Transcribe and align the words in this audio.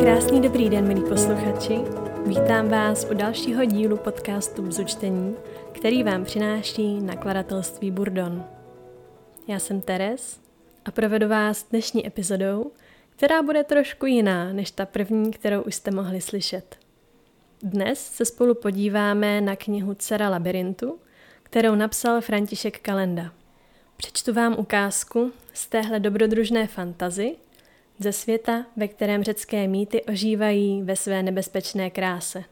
Krásný 0.00 0.40
dobrý 0.40 0.70
den, 0.70 0.88
milí 0.88 1.02
posluchači. 1.08 1.78
Vítám 2.26 2.68
vás 2.68 3.06
u 3.10 3.14
dalšího 3.14 3.64
dílu 3.64 3.96
podcastu 3.96 4.62
Bzučtení, 4.62 5.36
který 5.72 6.02
vám 6.02 6.24
přináší 6.24 7.00
nakladatelství 7.00 7.90
Burdon. 7.90 8.44
Já 9.48 9.58
jsem 9.58 9.80
Teres 9.80 10.40
a 10.84 10.90
provedu 10.90 11.28
vás 11.28 11.66
dnešní 11.70 12.06
epizodou, 12.06 12.72
která 13.10 13.42
bude 13.42 13.64
trošku 13.64 14.06
jiná 14.06 14.52
než 14.52 14.70
ta 14.70 14.86
první, 14.86 15.30
kterou 15.30 15.62
už 15.62 15.74
jste 15.74 15.90
mohli 15.90 16.20
slyšet. 16.20 16.76
Dnes 17.62 18.06
se 18.06 18.24
spolu 18.24 18.54
podíváme 18.54 19.40
na 19.40 19.56
knihu 19.56 19.94
Dcera 19.94 20.28
labirintu, 20.28 20.98
kterou 21.42 21.74
napsal 21.74 22.20
František 22.20 22.80
Kalenda. 22.80 23.32
Přečtu 23.96 24.32
vám 24.32 24.54
ukázku 24.58 25.32
z 25.52 25.66
téhle 25.66 26.00
dobrodružné 26.00 26.66
fantazy 26.66 27.36
ze 27.98 28.12
světa, 28.12 28.66
ve 28.76 28.88
kterém 28.88 29.24
řecké 29.24 29.68
mýty 29.68 30.02
ožívají 30.02 30.82
ve 30.82 30.96
své 30.96 31.22
nebezpečné 31.22 31.90
kráse. 31.90 32.44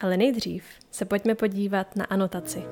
Ale 0.00 0.16
nejdřív 0.16 0.64
se 0.90 1.04
pojďme 1.04 1.34
podívat 1.34 1.96
na 1.96 2.04
anotaci. 2.04 2.62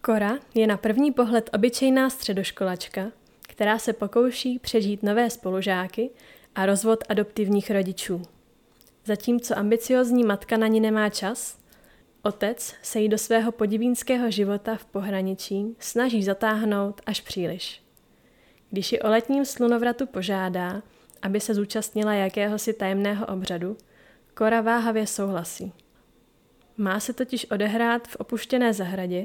Kora 0.00 0.38
je 0.54 0.66
na 0.66 0.76
první 0.76 1.12
pohled 1.12 1.50
obyčejná 1.54 2.10
středoškolačka, 2.10 3.12
která 3.42 3.78
se 3.78 3.92
pokouší 3.92 4.58
přežít 4.58 5.02
nové 5.02 5.30
spolužáky 5.30 6.10
a 6.54 6.66
rozvod 6.66 7.04
adoptivních 7.08 7.70
rodičů. 7.70 8.22
Zatímco 9.04 9.58
ambiciozní 9.58 10.24
matka 10.24 10.56
na 10.56 10.66
ní 10.66 10.80
nemá 10.80 11.08
čas, 11.08 11.59
otec 12.22 12.74
se 12.82 13.00
jí 13.00 13.08
do 13.08 13.18
svého 13.18 13.52
podivínského 13.52 14.30
života 14.30 14.76
v 14.76 14.84
pohraničí 14.84 15.76
snaží 15.78 16.22
zatáhnout 16.22 17.00
až 17.06 17.20
příliš. 17.20 17.82
Když 18.70 18.92
ji 18.92 19.00
o 19.00 19.08
letním 19.08 19.44
slunovratu 19.44 20.06
požádá, 20.06 20.82
aby 21.22 21.40
se 21.40 21.54
zúčastnila 21.54 22.14
jakéhosi 22.14 22.72
tajemného 22.72 23.26
obřadu, 23.26 23.76
Kora 24.34 24.60
váhavě 24.60 25.06
souhlasí. 25.06 25.72
Má 26.76 27.00
se 27.00 27.12
totiž 27.12 27.50
odehrát 27.50 28.08
v 28.08 28.16
opuštěné 28.16 28.74
zahradě, 28.74 29.24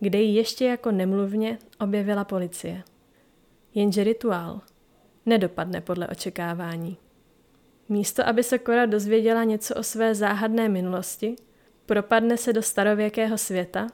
kde 0.00 0.20
ji 0.20 0.36
ještě 0.36 0.64
jako 0.64 0.90
nemluvně 0.90 1.58
objevila 1.80 2.24
policie. 2.24 2.82
Jenže 3.74 4.04
rituál 4.04 4.60
nedopadne 5.26 5.80
podle 5.80 6.08
očekávání. 6.08 6.96
Místo, 7.88 8.28
aby 8.28 8.42
se 8.42 8.58
Kora 8.58 8.86
dozvěděla 8.86 9.44
něco 9.44 9.74
o 9.74 9.82
své 9.82 10.14
záhadné 10.14 10.68
minulosti, 10.68 11.36
propadne 11.86 12.36
se 12.36 12.52
do 12.52 12.62
starověkého 12.62 13.38
světa, 13.38 13.86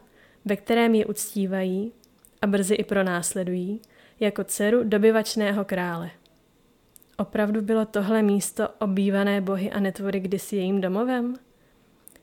ve 0.44 0.56
kterém 0.56 0.94
ji 0.94 1.04
uctívají 1.04 1.92
a 2.42 2.46
brzy 2.46 2.74
i 2.74 2.84
pronásledují, 2.84 3.80
jako 4.20 4.44
dceru 4.44 4.84
dobyvačného 4.84 5.64
krále. 5.64 6.10
Opravdu 7.16 7.62
bylo 7.62 7.84
tohle 7.84 8.22
místo 8.22 8.68
obývané 8.78 9.40
bohy 9.40 9.70
a 9.70 9.80
netvory 9.80 10.20
kdysi 10.20 10.56
jejím 10.56 10.80
domovem? 10.80 11.36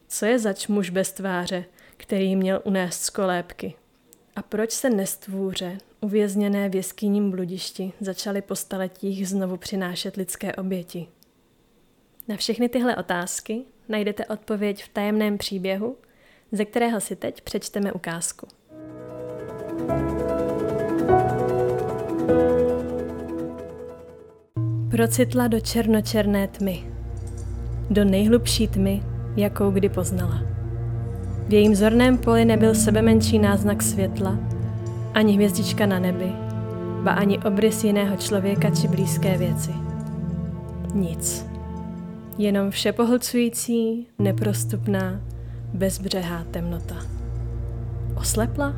Co 0.08 0.26
je 0.26 0.40
zač 0.40 0.68
muž 0.68 0.90
bez 0.90 1.12
tváře, 1.12 1.66
který 1.98 2.36
měl 2.36 2.62
unést 2.64 3.02
z 3.02 3.10
kolébky? 3.10 3.74
A 4.36 4.42
proč 4.42 4.72
se 4.72 4.90
nestvůře, 4.90 5.78
uvězněné 6.02 6.70
v 6.70 6.76
jeskyním 6.76 7.32
bludišti, 7.32 7.94
začaly 8.00 8.42
po 8.42 8.56
staletích 8.56 9.28
znovu 9.28 9.58
přinášet 9.58 10.16
lidské 10.16 10.56
oběti? 10.56 11.08
Na 12.28 12.38
všechny 12.38 12.70
tyhle 12.70 12.96
otázky 12.96 13.66
najdete 13.90 14.26
odpověď 14.26 14.84
v 14.84 14.90
tajemném 14.90 15.38
příběhu, 15.38 15.96
ze 16.52 16.66
kterého 16.66 17.02
si 17.02 17.16
teď 17.16 17.42
přečteme 17.42 17.94
ukázku. 17.94 18.48
Procitla 24.92 25.48
do 25.48 25.60
černočerné 25.60 26.48
tmy, 26.48 26.84
do 27.90 28.06
nejhlubší 28.06 28.68
tmy, 28.68 29.04
jakou 29.36 29.72
kdy 29.72 29.90
poznala. 29.90 30.42
V 31.48 31.54
jejím 31.54 31.76
zorném 31.76 32.18
poli 32.18 32.46
nebyl 32.46 32.76
sebe 32.76 33.02
menší 33.02 33.40
náznak 33.40 33.84
světla, 33.84 34.40
ani 35.14 35.34
hvězdička 35.34 35.86
na 35.86 36.00
nebi, 36.00 36.32
ba 37.04 37.12
ani 37.12 37.40
obrys 37.40 37.84
jiného 37.84 38.18
člověka 38.18 38.70
či 38.70 38.88
blízké 38.88 39.38
věci. 39.38 39.72
Nic 40.94 41.47
jenom 42.38 42.72
všepohlcující, 42.72 44.08
neprostupná, 44.20 45.22
bezbřehá 45.74 46.44
temnota. 46.52 46.96
Oslepla? 48.16 48.76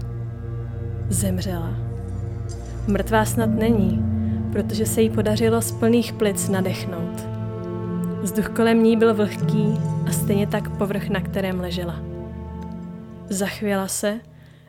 Zemřela. 1.09 1.75
Mrtvá 2.87 3.25
snad 3.25 3.49
není, 3.49 4.03
protože 4.51 4.85
se 4.85 5.01
jí 5.01 5.09
podařilo 5.09 5.61
z 5.61 5.71
plných 5.71 6.13
plic 6.13 6.49
nadechnout. 6.49 7.27
Vzduch 8.21 8.49
kolem 8.49 8.83
ní 8.83 8.97
byl 8.97 9.13
vlhký 9.13 9.77
a 10.07 10.11
stejně 10.11 10.47
tak 10.47 10.77
povrch, 10.77 11.09
na 11.09 11.21
kterém 11.21 11.59
ležela. 11.59 11.99
Zachvěla 13.29 13.87
se 13.87 14.19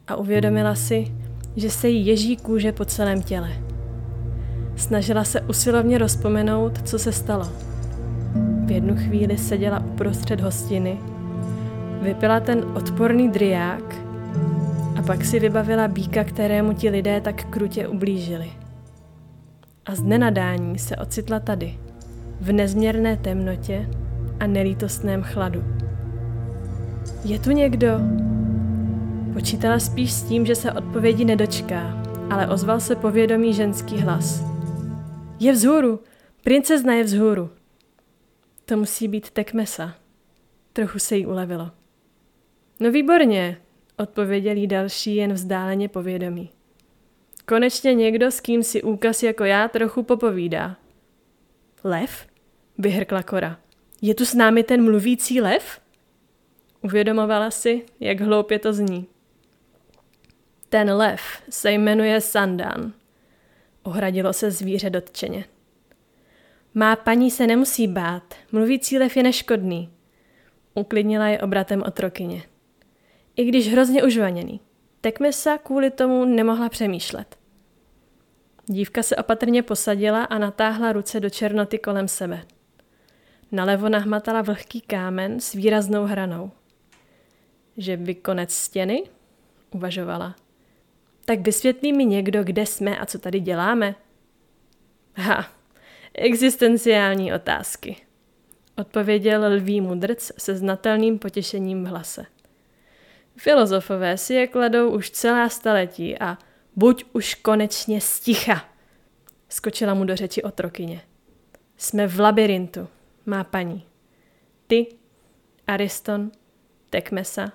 a 0.08 0.16
uvědomila 0.16 0.74
si, 0.74 1.14
že 1.56 1.70
se 1.70 1.88
jí 1.88 2.06
ježí 2.06 2.36
kůže 2.36 2.72
po 2.72 2.84
celém 2.84 3.22
těle. 3.22 3.50
Snažila 4.76 5.24
se 5.24 5.40
usilovně 5.40 5.98
rozpomenout, 5.98 6.88
co 6.88 6.98
se 6.98 7.12
stalo– 7.12 7.48
v 8.70 8.72
jednu 8.72 8.96
chvíli 8.96 9.38
seděla 9.38 9.84
uprostřed 9.84 10.40
hostiny, 10.40 10.98
vypila 12.02 12.40
ten 12.40 12.64
odporný 12.74 13.28
driák 13.28 13.94
a 14.98 15.02
pak 15.06 15.24
si 15.24 15.40
vybavila 15.40 15.88
býka, 15.88 16.24
kterému 16.24 16.72
ti 16.72 16.90
lidé 16.90 17.20
tak 17.20 17.44
krutě 17.44 17.88
ublížili. 17.88 18.50
A 19.86 19.94
z 19.94 20.02
nenadání 20.02 20.78
se 20.78 20.96
ocitla 20.96 21.40
tady, 21.40 21.78
v 22.40 22.52
nezměrné 22.52 23.16
temnotě 23.16 23.90
a 24.40 24.46
nelítostném 24.46 25.22
chladu. 25.22 25.64
Je 27.24 27.38
tu 27.38 27.50
někdo? 27.50 27.88
Počítala 29.32 29.78
spíš 29.78 30.12
s 30.12 30.22
tím, 30.22 30.46
že 30.46 30.54
se 30.54 30.72
odpovědi 30.72 31.24
nedočká, 31.24 32.02
ale 32.30 32.48
ozval 32.48 32.80
se 32.80 32.96
povědomý 32.96 33.54
ženský 33.54 34.00
hlas. 34.00 34.44
Je 35.40 35.52
vzhůru! 35.52 36.00
Princezna 36.44 36.94
je 36.94 37.04
vzhůru! 37.04 37.59
To 38.70 38.76
musí 38.76 39.08
být 39.08 39.30
tekmesa. 39.30 39.94
Trochu 40.72 40.98
se 40.98 41.16
jí 41.16 41.26
ulevilo. 41.26 41.70
No 42.80 42.90
výborně, 42.90 43.60
odpověděl 43.96 44.56
jí 44.56 44.66
další 44.66 45.16
jen 45.16 45.32
vzdáleně 45.32 45.88
povědomí. 45.88 46.50
Konečně 47.46 47.94
někdo, 47.94 48.30
s 48.30 48.40
kým 48.40 48.62
si 48.62 48.82
úkaz 48.82 49.22
jako 49.22 49.44
já 49.44 49.68
trochu 49.68 50.02
popovídá. 50.02 50.76
Lev? 51.84 52.26
Vyhrkla 52.78 53.22
Kora. 53.22 53.58
Je 54.02 54.14
tu 54.14 54.24
s 54.24 54.34
námi 54.34 54.62
ten 54.62 54.84
mluvící 54.84 55.40
lev? 55.40 55.80
Uvědomovala 56.82 57.50
si, 57.50 57.86
jak 58.00 58.20
hloupě 58.20 58.58
to 58.58 58.72
zní. 58.72 59.06
Ten 60.68 60.92
lev 60.92 61.20
se 61.50 61.72
jmenuje 61.72 62.20
Sandan. 62.20 62.92
Ohradilo 63.82 64.32
se 64.32 64.50
zvíře 64.50 64.90
dotčeně. 64.90 65.44
Má 66.74 66.96
paní 66.96 67.30
se 67.30 67.46
nemusí 67.46 67.88
bát, 67.88 68.34
mluvící 68.52 68.98
lev 68.98 69.16
je 69.16 69.22
neškodný. 69.22 69.90
Uklidnila 70.74 71.28
je 71.28 71.40
obratem 71.40 71.82
otrokyně. 71.86 72.42
I 73.36 73.44
když 73.44 73.72
hrozně 73.72 74.02
užvaněný. 74.02 74.60
Tekmesa 75.00 75.58
kvůli 75.58 75.90
tomu 75.90 76.24
nemohla 76.24 76.68
přemýšlet. 76.68 77.36
Dívka 78.66 79.02
se 79.02 79.16
opatrně 79.16 79.62
posadila 79.62 80.24
a 80.24 80.38
natáhla 80.38 80.92
ruce 80.92 81.20
do 81.20 81.30
černoty 81.30 81.78
kolem 81.78 82.08
sebe. 82.08 82.42
Nalevo 83.52 83.88
nahmatala 83.88 84.42
vlhký 84.42 84.80
kámen 84.80 85.40
s 85.40 85.52
výraznou 85.52 86.04
hranou. 86.04 86.50
Že 87.76 87.96
by 87.96 88.14
konec 88.14 88.54
stěny? 88.54 89.02
Uvažovala. 89.70 90.36
Tak 91.24 91.40
vysvětlí 91.40 91.92
mi 91.92 92.04
někdo, 92.04 92.44
kde 92.44 92.66
jsme 92.66 92.98
a 92.98 93.06
co 93.06 93.18
tady 93.18 93.40
děláme. 93.40 93.94
Ha, 95.14 95.59
Existenciální 96.22 97.32
otázky. 97.32 97.96
Odpověděl 98.76 99.44
lví 99.52 99.80
mudrc 99.80 100.30
se 100.38 100.56
znatelným 100.56 101.18
potěšením 101.18 101.84
v 101.84 101.86
hlase. 101.86 102.26
Filozofové 103.36 104.16
si 104.16 104.34
je 104.34 104.46
kladou 104.46 104.90
už 104.90 105.10
celá 105.10 105.48
staletí 105.48 106.18
a 106.18 106.38
buď 106.76 107.04
už 107.12 107.34
konečně 107.34 108.00
sticha, 108.00 108.64
skočila 109.48 109.94
mu 109.94 110.04
do 110.04 110.16
řeči 110.16 110.42
otrokyně. 110.42 111.00
Jsme 111.76 112.06
v 112.06 112.20
labirintu, 112.20 112.88
má 113.26 113.44
paní. 113.44 113.86
Ty, 114.66 114.86
Ariston, 115.66 116.30
Tekmesa, 116.90 117.52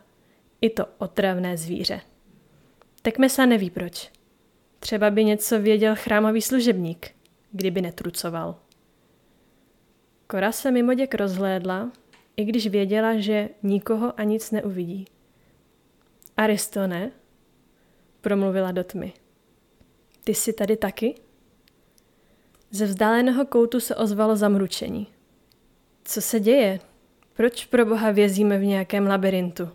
i 0.62 0.70
to 0.70 0.86
otravné 0.98 1.58
zvíře. 1.58 2.02
Tekmesa 3.02 3.46
neví 3.46 3.70
proč. 3.70 4.12
Třeba 4.80 5.10
by 5.10 5.26
něco 5.26 5.60
věděl 5.60 5.96
chrámový 5.96 6.42
služebník 6.42 7.15
kdyby 7.56 7.82
netrucoval. 7.82 8.56
Kora 10.28 10.52
se 10.52 10.72
mimo 10.72 10.94
děk 10.94 11.16
rozhlédla, 11.16 11.92
i 12.38 12.46
když 12.46 12.68
věděla, 12.68 13.20
že 13.20 13.50
nikoho 13.64 14.20
a 14.20 14.24
nic 14.24 14.52
neuvidí. 14.52 15.06
Aristone, 16.38 17.12
promluvila 18.22 18.72
do 18.72 18.84
tmy. 18.84 19.14
Ty 20.24 20.34
jsi 20.34 20.54
tady 20.54 20.78
taky? 20.78 21.16
Ze 22.72 22.86
vzdáleného 22.86 23.46
koutu 23.46 23.80
se 23.80 23.96
ozvalo 23.96 24.36
zamručení. 24.36 25.08
Co 26.04 26.22
se 26.22 26.40
děje? 26.40 26.80
Proč 27.34 27.66
pro 27.66 27.86
boha 27.86 28.12
vězíme 28.12 28.58
v 28.58 28.64
nějakém 28.64 29.08
labirintu? 29.08 29.70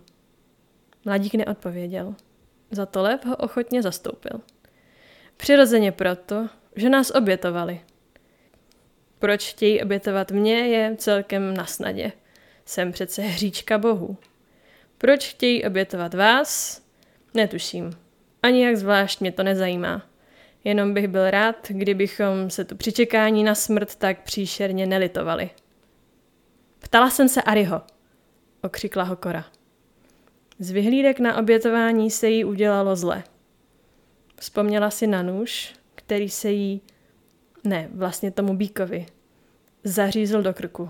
Mladík 1.05 1.35
neodpověděl. 1.35 2.15
Za 2.71 2.85
to 2.85 3.01
lev 3.01 3.25
ho 3.25 3.35
ochotně 3.35 3.81
zastoupil. 3.81 4.41
Přirozeně 5.37 5.91
proto, 5.91 6.49
že 6.75 6.89
nás 6.89 7.11
obětovali. 7.11 7.81
Proč 9.19 9.49
chtějí 9.49 9.83
obětovat 9.83 10.31
mě, 10.31 10.53
je 10.53 10.95
celkem 10.97 11.53
na 11.53 11.65
snadě. 11.65 12.11
Jsem 12.65 12.91
přece 12.91 13.21
hříčka 13.21 13.77
bohu. 13.77 14.17
Proč 14.97 15.27
chtějí 15.27 15.65
obětovat 15.65 16.13
vás? 16.13 16.81
Netuším. 17.33 17.91
Ani 18.43 18.65
jak 18.65 18.77
zvlášť 18.77 19.21
mě 19.21 19.31
to 19.31 19.43
nezajímá. 19.43 20.01
Jenom 20.63 20.93
bych 20.93 21.07
byl 21.07 21.31
rád, 21.31 21.67
kdybychom 21.67 22.49
se 22.49 22.65
tu 22.65 22.75
při 22.75 22.91
čekání 22.91 23.43
na 23.43 23.55
smrt 23.55 23.95
tak 23.95 24.21
příšerně 24.21 24.85
nelitovali. 24.85 25.49
Ptala 26.79 27.09
jsem 27.09 27.29
se 27.29 27.41
Ariho, 27.41 27.81
okřikla 28.61 29.03
ho 29.03 29.15
Kora. 29.15 29.45
Z 30.59 30.71
vyhlídek 30.71 31.19
na 31.19 31.37
obětování 31.37 32.11
se 32.11 32.29
jí 32.29 32.45
udělalo 32.45 32.95
zle. 32.95 33.23
Vzpomněla 34.39 34.89
si 34.89 35.07
na 35.07 35.23
nůž, 35.23 35.73
který 36.11 36.29
se 36.29 36.51
jí, 36.51 36.81
ne, 37.63 37.89
vlastně 37.93 38.31
tomu 38.31 38.57
bíkovi, 38.57 39.05
zařízl 39.83 40.41
do 40.41 40.53
krku. 40.53 40.89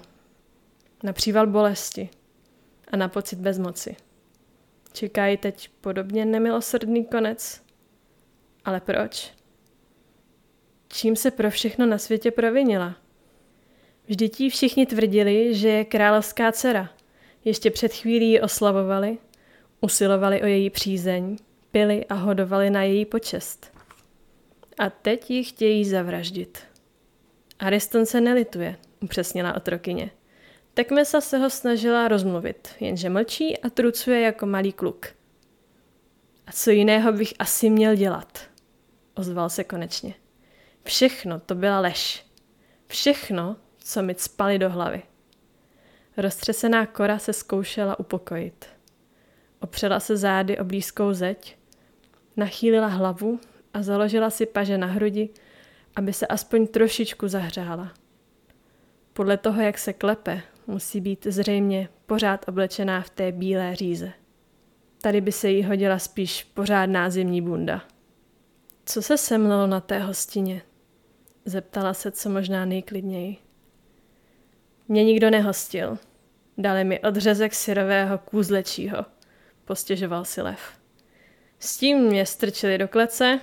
Na 1.03 1.13
příval 1.13 1.47
bolesti 1.47 2.09
a 2.87 2.97
na 2.97 3.07
pocit 3.07 3.39
bezmoci. 3.39 3.95
Čeká 4.93 5.27
jí 5.27 5.37
teď 5.37 5.69
podobně 5.81 6.25
nemilosrdný 6.25 7.05
konec? 7.05 7.63
Ale 8.65 8.79
proč? 8.79 9.33
Čím 10.87 11.15
se 11.15 11.31
pro 11.31 11.49
všechno 11.49 11.85
na 11.85 11.97
světě 11.97 12.31
provinila? 12.31 12.95
Vždyť 14.07 14.41
jí 14.41 14.49
všichni 14.49 14.85
tvrdili, 14.85 15.55
že 15.55 15.69
je 15.69 15.85
královská 15.85 16.51
dcera. 16.51 16.89
Ještě 17.45 17.71
před 17.71 17.93
chvílí 17.93 18.31
ji 18.31 18.41
oslavovali, 18.41 19.17
usilovali 19.81 20.41
o 20.41 20.45
její 20.45 20.69
přízeň, 20.69 21.37
pili 21.71 22.05
a 22.05 22.13
hodovali 22.13 22.69
na 22.69 22.83
její 22.83 23.05
počest. 23.05 23.80
A 24.81 24.89
teď 24.89 25.31
ji 25.31 25.43
chtějí 25.43 25.85
zavraždit. 25.85 26.59
Ariston 27.59 28.05
se 28.05 28.21
nelituje, 28.21 28.77
upřesnila 28.99 29.55
otrokyně. 29.55 30.11
Tekmesa 30.73 31.21
se 31.21 31.37
ho 31.37 31.49
snažila 31.49 32.07
rozmluvit, 32.07 32.67
jenže 32.79 33.09
mlčí 33.09 33.57
a 33.57 33.69
trucuje 33.69 34.21
jako 34.21 34.45
malý 34.45 34.73
kluk. 34.73 35.07
A 36.47 36.51
co 36.51 36.71
jiného 36.71 37.13
bych 37.13 37.33
asi 37.39 37.69
měl 37.69 37.95
dělat? 37.95 38.39
Ozval 39.15 39.49
se 39.49 39.63
konečně. 39.63 40.13
Všechno 40.83 41.39
to 41.39 41.55
byla 41.55 41.79
lež. 41.79 42.25
Všechno, 42.87 43.55
co 43.77 44.01
mi 44.01 44.15
spali 44.17 44.59
do 44.59 44.69
hlavy. 44.69 45.03
Roztřesená 46.17 46.85
kora 46.85 47.19
se 47.19 47.33
zkoušela 47.33 47.99
upokojit. 47.99 48.65
Opřela 49.59 49.99
se 49.99 50.17
zády 50.17 50.57
o 50.57 50.63
blízkou 50.63 51.13
zeď, 51.13 51.57
nachýlila 52.37 52.87
hlavu 52.87 53.39
a 53.73 53.83
založila 53.83 54.29
si 54.29 54.45
paže 54.45 54.77
na 54.77 54.87
hrudi, 54.87 55.29
aby 55.95 56.13
se 56.13 56.27
aspoň 56.27 56.67
trošičku 56.67 57.27
zahřála. 57.27 57.93
Podle 59.13 59.37
toho, 59.37 59.61
jak 59.61 59.77
se 59.77 59.93
klepe, 59.93 60.41
musí 60.67 61.01
být 61.01 61.27
zřejmě 61.29 61.89
pořád 62.05 62.45
oblečená 62.47 63.01
v 63.01 63.09
té 63.09 63.31
bílé 63.31 63.75
říze. 63.75 64.11
Tady 65.01 65.21
by 65.21 65.31
se 65.31 65.49
jí 65.49 65.63
hodila 65.63 65.99
spíš 65.99 66.43
pořádná 66.43 67.09
zimní 67.09 67.41
bunda. 67.41 67.81
Co 68.85 69.01
se 69.01 69.17
semlelo 69.17 69.67
na 69.67 69.79
té 69.79 69.99
hostině? 69.99 70.61
Zeptala 71.45 71.93
se 71.93 72.11
co 72.11 72.29
možná 72.29 72.65
nejklidněji. 72.65 73.37
Mě 74.87 75.03
nikdo 75.03 75.29
nehostil. 75.29 75.97
Dali 76.57 76.83
mi 76.83 76.99
odřezek 76.99 77.53
syrového 77.53 78.17
kůzlečího, 78.17 79.05
postěžoval 79.65 80.25
si 80.25 80.41
lev. 80.41 80.59
S 81.59 81.77
tím 81.77 81.99
mě 81.99 82.25
strčili 82.25 82.77
do 82.77 82.87
klece, 82.87 83.39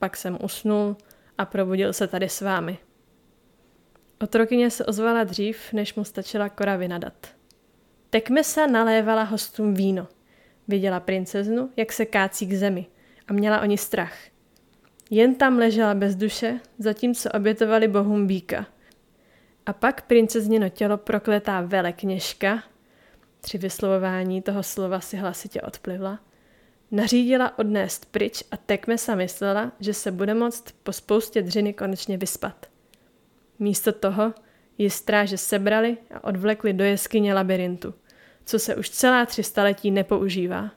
pak 0.00 0.16
jsem 0.16 0.38
usnul 0.44 0.96
a 1.38 1.44
probudil 1.44 1.92
se 1.92 2.06
tady 2.06 2.28
s 2.28 2.40
vámi. 2.40 2.78
Otrokyně 4.22 4.70
se 4.70 4.86
ozvala 4.86 5.24
dřív, 5.24 5.72
než 5.72 5.94
mu 5.94 6.04
stačila 6.04 6.48
kora 6.48 6.76
vynadat. 6.76 7.28
Tekmesa 8.10 8.66
nalévala 8.66 9.22
hostům 9.22 9.74
víno. 9.74 10.08
Viděla 10.68 11.00
princeznu, 11.00 11.70
jak 11.76 11.92
se 11.92 12.06
kácí 12.06 12.46
k 12.46 12.52
zemi 12.52 12.86
a 13.28 13.32
měla 13.32 13.60
o 13.60 13.64
ní 13.64 13.78
strach. 13.78 14.14
Jen 15.10 15.34
tam 15.34 15.58
ležela 15.58 15.94
bez 15.94 16.16
duše, 16.16 16.60
zatímco 16.78 17.30
obětovali 17.30 17.88
bohům 17.88 18.26
býka. 18.26 18.66
A 19.66 19.72
pak 19.72 20.02
princezněno 20.02 20.68
tělo 20.68 20.96
prokletá 20.96 21.60
velekněžka, 21.60 22.62
při 23.40 23.58
vyslovování 23.58 24.42
toho 24.42 24.62
slova 24.62 25.00
si 25.00 25.16
hlasitě 25.16 25.60
odplivla, 25.60 26.18
nařídila 26.90 27.58
odnést 27.58 28.06
pryč 28.06 28.44
a 28.50 28.56
Tekmesa 28.56 29.14
myslela, 29.14 29.72
že 29.80 29.94
se 29.94 30.10
bude 30.10 30.34
moct 30.34 30.64
po 30.82 30.92
spoustě 30.92 31.42
dřiny 31.42 31.72
konečně 31.72 32.18
vyspat. 32.18 32.66
Místo 33.58 33.92
toho 33.92 34.34
ji 34.78 34.90
stráže 34.90 35.38
sebrali 35.38 35.96
a 36.14 36.24
odvlekli 36.24 36.72
do 36.72 36.84
jeskyně 36.84 37.34
labirintu, 37.34 37.94
co 38.44 38.58
se 38.58 38.76
už 38.76 38.90
celá 38.90 39.26
tři 39.26 39.42
staletí 39.42 39.90
nepoužívá. 39.90 40.70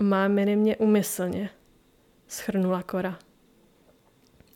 Má 0.00 0.28
mě 0.28 0.76
umyslně, 0.76 1.50
schrnula 2.28 2.82
Kora. 2.82 3.18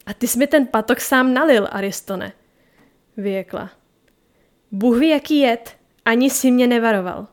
A 0.06 0.14
ty 0.14 0.28
jsi 0.28 0.38
mi 0.38 0.46
ten 0.46 0.66
patok 0.66 1.00
sám 1.00 1.34
nalil, 1.34 1.68
Aristone, 1.70 2.32
vyjekla. 3.16 3.70
Bůh 4.72 4.98
ví, 4.98 5.08
jaký 5.08 5.38
jed, 5.38 5.76
ani 6.04 6.30
si 6.30 6.50
mě 6.50 6.66
nevaroval. 6.66 7.26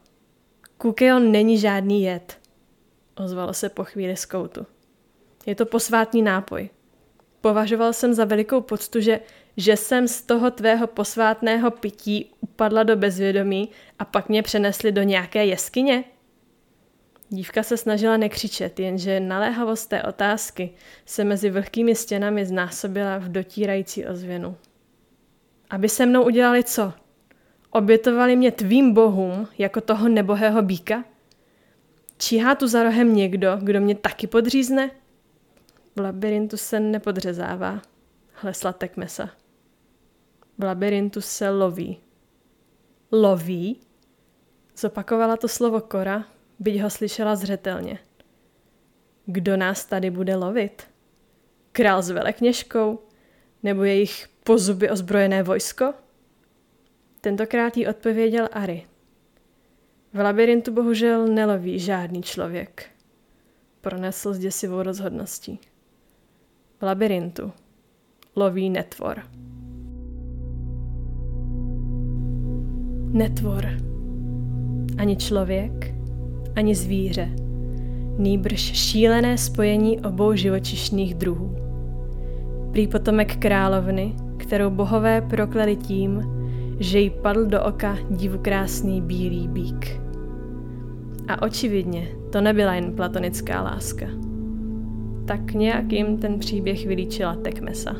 Kukeon 0.77 1.31
není 1.31 1.57
žádný 1.57 2.03
jed, 2.03 2.39
ozvalo 3.15 3.53
se 3.53 3.69
po 3.69 3.83
chvíli 3.83 4.17
z 4.17 4.25
koutu. 4.25 4.65
Je 5.45 5.55
to 5.55 5.65
posvátný 5.65 6.21
nápoj. 6.21 6.69
Považoval 7.41 7.93
jsem 7.93 8.13
za 8.13 8.25
velikou 8.25 8.61
poctu, 8.61 8.99
že, 8.99 9.19
že 9.57 9.77
jsem 9.77 10.07
z 10.07 10.21
toho 10.21 10.51
tvého 10.51 10.87
posvátného 10.87 11.71
pití 11.71 12.31
upadla 12.41 12.83
do 12.83 12.95
bezvědomí 12.95 13.69
a 13.99 14.05
pak 14.05 14.29
mě 14.29 14.43
přenesli 14.43 14.91
do 14.91 15.03
nějaké 15.03 15.45
jeskyně? 15.45 16.03
Dívka 17.29 17.63
se 17.63 17.77
snažila 17.77 18.17
nekřičet, 18.17 18.79
jenže 18.79 19.19
naléhavost 19.19 19.89
té 19.89 20.03
otázky 20.03 20.69
se 21.05 21.23
mezi 21.23 21.49
vlhkými 21.49 21.95
stěnami 21.95 22.45
znásobila 22.45 23.17
v 23.17 23.29
dotírající 23.29 24.05
ozvěnu. 24.05 24.57
Aby 25.69 25.89
se 25.89 26.05
mnou 26.05 26.23
udělali 26.23 26.63
co? 26.63 26.93
Obětovali 27.69 28.35
mě 28.35 28.51
tvým 28.51 28.93
bohům 28.93 29.47
jako 29.57 29.81
toho 29.81 30.09
nebohého 30.09 30.61
býka? 30.61 31.03
Číhá 32.23 32.55
tu 32.55 32.67
za 32.67 32.83
rohem 32.83 33.15
někdo, 33.15 33.57
kdo 33.61 33.81
mě 33.81 33.95
taky 33.95 34.27
podřízne? 34.27 34.91
V 35.95 35.99
labirintu 35.99 36.57
se 36.57 36.79
nepodřezává, 36.79 37.81
hlesla 38.33 38.73
Tekmesa. 38.73 39.29
V 40.57 40.63
labirintu 40.63 41.21
se 41.21 41.49
loví. 41.49 41.99
Loví? 43.11 43.79
Zopakovala 44.77 45.37
to 45.37 45.47
slovo 45.47 45.81
Kora, 45.81 46.25
byť 46.59 46.81
ho 46.81 46.89
slyšela 46.89 47.35
zřetelně. 47.35 47.99
Kdo 49.25 49.57
nás 49.57 49.85
tady 49.85 50.11
bude 50.11 50.35
lovit? 50.35 50.83
Král 51.71 52.01
s 52.01 52.09
velekněžkou? 52.09 52.99
Nebo 53.63 53.83
jejich 53.83 54.27
pozuby 54.43 54.89
ozbrojené 54.89 55.43
vojsko? 55.43 55.93
Tentokrát 57.21 57.77
jí 57.77 57.87
odpověděl 57.87 58.49
Ari. 58.51 58.92
V 60.15 60.19
labirintu 60.19 60.73
bohužel 60.73 61.27
neloví 61.27 61.79
žádný 61.79 62.23
člověk. 62.23 62.85
Pronesl 63.81 64.33
s 64.33 64.39
děsivou 64.39 64.81
rozhodností. 64.81 65.59
V 66.79 66.83
labirintu 66.83 67.51
loví 68.35 68.69
netvor. 68.69 69.21
Netvor. 73.11 73.65
Ani 74.97 75.15
člověk, 75.15 75.95
ani 76.55 76.75
zvíře. 76.75 77.29
Nýbrž 78.17 78.61
šílené 78.61 79.37
spojení 79.37 79.99
obou 79.99 80.35
živočišných 80.35 81.15
druhů. 81.15 81.55
Prý 82.71 82.87
potomek 82.87 83.37
královny, 83.37 84.15
kterou 84.37 84.69
bohové 84.69 85.21
prokleli 85.21 85.75
tím, 85.75 86.21
že 86.79 86.99
jí 86.99 87.09
padl 87.09 87.45
do 87.45 87.63
oka 87.63 87.97
divokrásný 88.09 89.01
bílý 89.01 89.47
bík. 89.47 90.02
A 91.27 91.41
očividně 91.41 92.07
to 92.31 92.41
nebyla 92.41 92.73
jen 92.73 92.93
platonická 92.95 93.61
láska. 93.61 94.05
Tak 95.25 95.53
nějak 95.53 95.91
jim 95.91 96.17
ten 96.17 96.39
příběh 96.39 96.87
vylíčila 96.87 97.35
Tekmesa. 97.35 97.95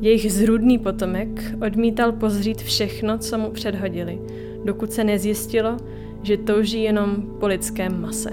Jejich 0.00 0.32
zrůdný 0.32 0.78
potomek 0.78 1.54
odmítal 1.66 2.12
pozřít 2.12 2.62
všechno, 2.62 3.18
co 3.18 3.38
mu 3.38 3.50
předhodili, 3.50 4.18
dokud 4.64 4.92
se 4.92 5.04
nezjistilo, 5.04 5.76
že 6.22 6.36
touží 6.36 6.82
jenom 6.82 7.36
po 7.40 7.46
lidském 7.46 8.00
mase. 8.00 8.30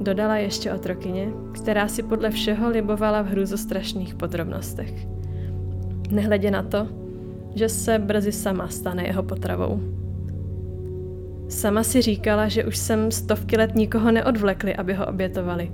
Dodala 0.00 0.36
ještě 0.36 0.72
otrokyně, 0.72 1.32
která 1.52 1.88
si 1.88 2.02
podle 2.02 2.30
všeho 2.30 2.70
libovala 2.70 3.22
v 3.22 3.56
strašných 3.56 4.14
podrobnostech. 4.14 5.06
Nehledě 6.10 6.50
na 6.50 6.62
to, 6.62 6.86
že 7.54 7.68
se 7.68 7.98
brzy 7.98 8.32
sama 8.32 8.68
stane 8.68 9.06
jeho 9.06 9.22
potravou. 9.22 9.97
Sama 11.48 11.82
si 11.82 12.02
říkala, 12.02 12.48
že 12.48 12.64
už 12.64 12.76
jsem 12.76 13.10
stovky 13.10 13.56
let 13.56 13.74
nikoho 13.74 14.12
neodvlekli, 14.12 14.76
aby 14.76 14.94
ho 14.94 15.06
obětovali, 15.06 15.72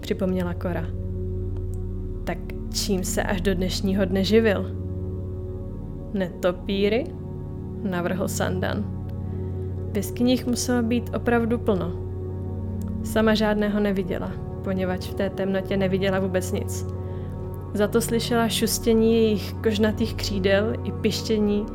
připomněla 0.00 0.54
Kora. 0.54 0.86
Tak 2.24 2.38
čím 2.72 3.04
se 3.04 3.22
až 3.22 3.40
do 3.40 3.54
dnešního 3.54 4.04
dne 4.04 4.24
živil? 4.24 4.70
Netopíry? 6.12 7.04
Navrhl 7.82 8.28
Sandan. 8.28 8.84
V 9.92 9.96
jeskyních 9.96 10.46
muselo 10.46 10.82
být 10.82 11.10
opravdu 11.16 11.58
plno. 11.58 11.92
Sama 13.04 13.34
žádného 13.34 13.80
neviděla, 13.80 14.32
poněvadž 14.64 15.06
v 15.06 15.14
té 15.14 15.30
temnotě 15.30 15.76
neviděla 15.76 16.18
vůbec 16.18 16.52
nic. 16.52 16.86
Za 17.74 17.88
to 17.88 18.00
slyšela 18.00 18.48
šustění 18.48 19.14
jejich 19.14 19.52
kožnatých 19.52 20.14
křídel 20.14 20.72
i 20.84 20.92
pištění, 20.92 21.66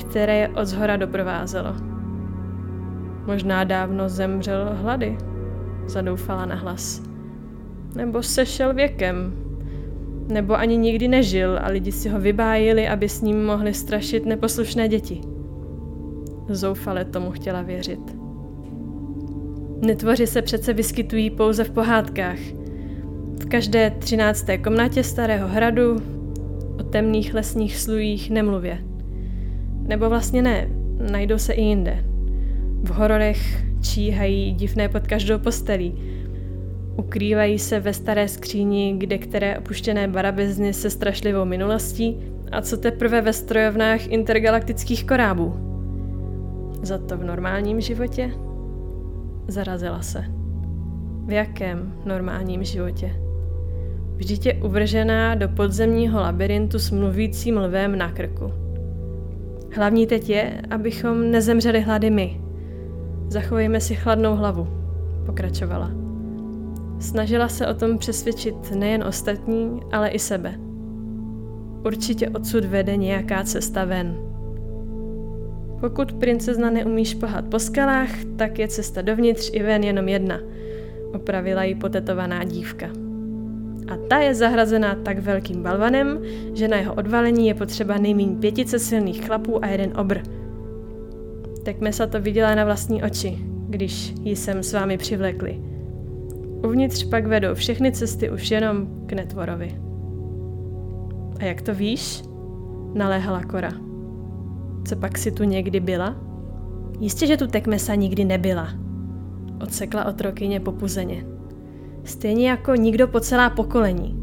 které 0.00 0.36
je 0.36 0.48
od 0.48 0.64
zhora 0.64 0.96
doprovázelo. 0.96 1.91
Možná 3.26 3.64
dávno 3.64 4.08
zemřel 4.08 4.70
hlady, 4.72 5.18
zadoufala 5.86 6.46
na 6.46 6.54
hlas. 6.54 7.02
Nebo 7.96 8.22
sešel 8.22 8.74
věkem, 8.74 9.32
nebo 10.28 10.54
ani 10.54 10.76
nikdy 10.76 11.08
nežil 11.08 11.58
a 11.62 11.68
lidi 11.68 11.92
si 11.92 12.08
ho 12.08 12.20
vybájili, 12.20 12.88
aby 12.88 13.08
s 13.08 13.22
ním 13.22 13.44
mohli 13.44 13.74
strašit 13.74 14.26
neposlušné 14.26 14.88
děti. 14.88 15.20
Zoufale 16.48 17.04
tomu 17.04 17.30
chtěla 17.30 17.62
věřit. 17.62 18.16
Netvoři 19.80 20.26
se 20.26 20.42
přece 20.42 20.72
vyskytují 20.72 21.30
pouze 21.30 21.64
v 21.64 21.70
pohádkách. 21.70 22.38
V 23.40 23.46
každé 23.48 23.90
třinácté 23.90 24.58
komnatě 24.58 25.04
starého 25.04 25.48
hradu, 25.48 25.96
o 26.80 26.82
temných 26.82 27.34
lesních 27.34 27.76
slujích 27.76 28.30
nemluvě. 28.30 28.78
Nebo 29.82 30.08
vlastně 30.08 30.42
ne, 30.42 30.68
najdou 31.10 31.38
se 31.38 31.52
i 31.52 31.62
jinde. 31.62 32.11
V 32.82 32.90
hororech 32.90 33.64
číhají 33.80 34.54
divné 34.54 34.88
pod 34.88 35.06
každou 35.06 35.38
postelí, 35.38 36.12
Ukrývají 36.96 37.58
se 37.58 37.80
ve 37.80 37.92
staré 37.92 38.28
skříni, 38.28 38.94
kde 38.98 39.18
které 39.18 39.58
opuštěné 39.58 40.08
barabizny 40.08 40.72
se 40.72 40.90
strašlivou 40.90 41.44
minulostí 41.44 42.18
a 42.52 42.62
co 42.62 42.76
teprve 42.76 43.20
ve 43.20 43.32
strojovnách 43.32 44.06
intergalaktických 44.06 45.06
korábů. 45.06 45.54
Za 46.82 46.98
to 46.98 47.16
v 47.16 47.24
normálním 47.24 47.80
životě? 47.80 48.30
Zarazila 49.48 50.02
se. 50.02 50.24
V 51.26 51.32
jakém 51.32 51.92
normálním 52.04 52.64
životě? 52.64 53.16
Vždyť 54.16 54.46
je 54.46 54.54
uvržená 54.54 55.34
do 55.34 55.48
podzemního 55.48 56.20
labirintu 56.20 56.78
s 56.78 56.90
mluvícím 56.90 57.56
lvem 57.56 57.98
na 57.98 58.12
krku. 58.12 58.52
Hlavní 59.74 60.06
teď 60.06 60.30
je, 60.30 60.62
abychom 60.70 61.30
nezemřeli 61.30 61.80
hlady 61.80 62.10
my. 62.10 62.41
Zachovejme 63.32 63.80
si 63.80 63.94
chladnou 63.94 64.36
hlavu, 64.36 64.68
pokračovala. 65.26 65.90
Snažila 67.00 67.48
se 67.48 67.66
o 67.66 67.74
tom 67.74 67.98
přesvědčit 67.98 68.70
nejen 68.70 69.04
ostatní, 69.04 69.80
ale 69.92 70.08
i 70.08 70.18
sebe. 70.18 70.54
Určitě 71.86 72.28
odsud 72.28 72.64
vede 72.64 72.96
nějaká 72.96 73.44
cesta 73.44 73.84
ven. 73.84 74.16
Pokud 75.80 76.12
princezna 76.12 76.70
neumí 76.70 77.04
šplhat 77.04 77.44
po 77.44 77.58
skalách, 77.58 78.10
tak 78.36 78.58
je 78.58 78.68
cesta 78.68 79.02
dovnitř 79.02 79.50
i 79.52 79.62
ven 79.62 79.84
jenom 79.84 80.08
jedna, 80.08 80.38
opravila 81.14 81.64
ji 81.64 81.74
potetovaná 81.74 82.44
dívka. 82.44 82.86
A 83.88 83.96
ta 84.08 84.18
je 84.18 84.34
zahrazená 84.34 84.94
tak 84.94 85.18
velkým 85.18 85.62
balvanem, 85.62 86.20
že 86.54 86.68
na 86.68 86.76
jeho 86.76 86.94
odvalení 86.94 87.48
je 87.48 87.54
potřeba 87.54 87.98
nejméně 87.98 88.36
pětice 88.36 88.78
silných 88.78 89.26
chlapů 89.26 89.64
a 89.64 89.68
jeden 89.68 89.92
obr. 89.96 90.41
Tekmesa 91.62 92.06
to 92.06 92.20
viděla 92.20 92.54
na 92.54 92.64
vlastní 92.64 93.02
oči, 93.02 93.38
když 93.68 94.14
ji 94.22 94.36
sem 94.36 94.62
s 94.62 94.72
vámi 94.72 94.98
přivlekli– 94.98 95.62
Uvnitř 96.64 97.04
pak 97.04 97.26
vedou 97.26 97.54
všechny 97.54 97.92
cesty 97.92 98.30
už 98.30 98.50
jenom 98.50 98.86
k 99.06 99.12
netvorovi. 99.12 99.80
A 101.40 101.44
jak 101.44 101.62
to 101.62 101.74
víš? 101.74 102.22
Naléhala 102.94 103.42
Kora. 103.42 103.70
Co 104.88 104.96
pak 104.96 105.18
si 105.18 105.32
tu 105.32 105.44
někdy 105.44 105.80
byla? 105.80 106.16
Jistě, 107.00 107.26
že 107.26 107.36
tu 107.36 107.46
Tekmesa 107.46 107.94
nikdy 107.94 108.24
nebyla. 108.24 108.68
Odsekla 109.62 110.04
otrokyně 110.04 110.60
popuzeně. 110.60 111.24
Stejně 112.04 112.50
jako 112.50 112.74
nikdo 112.74 113.08
po 113.08 113.20
celá 113.20 113.50
pokolení. 113.50 114.16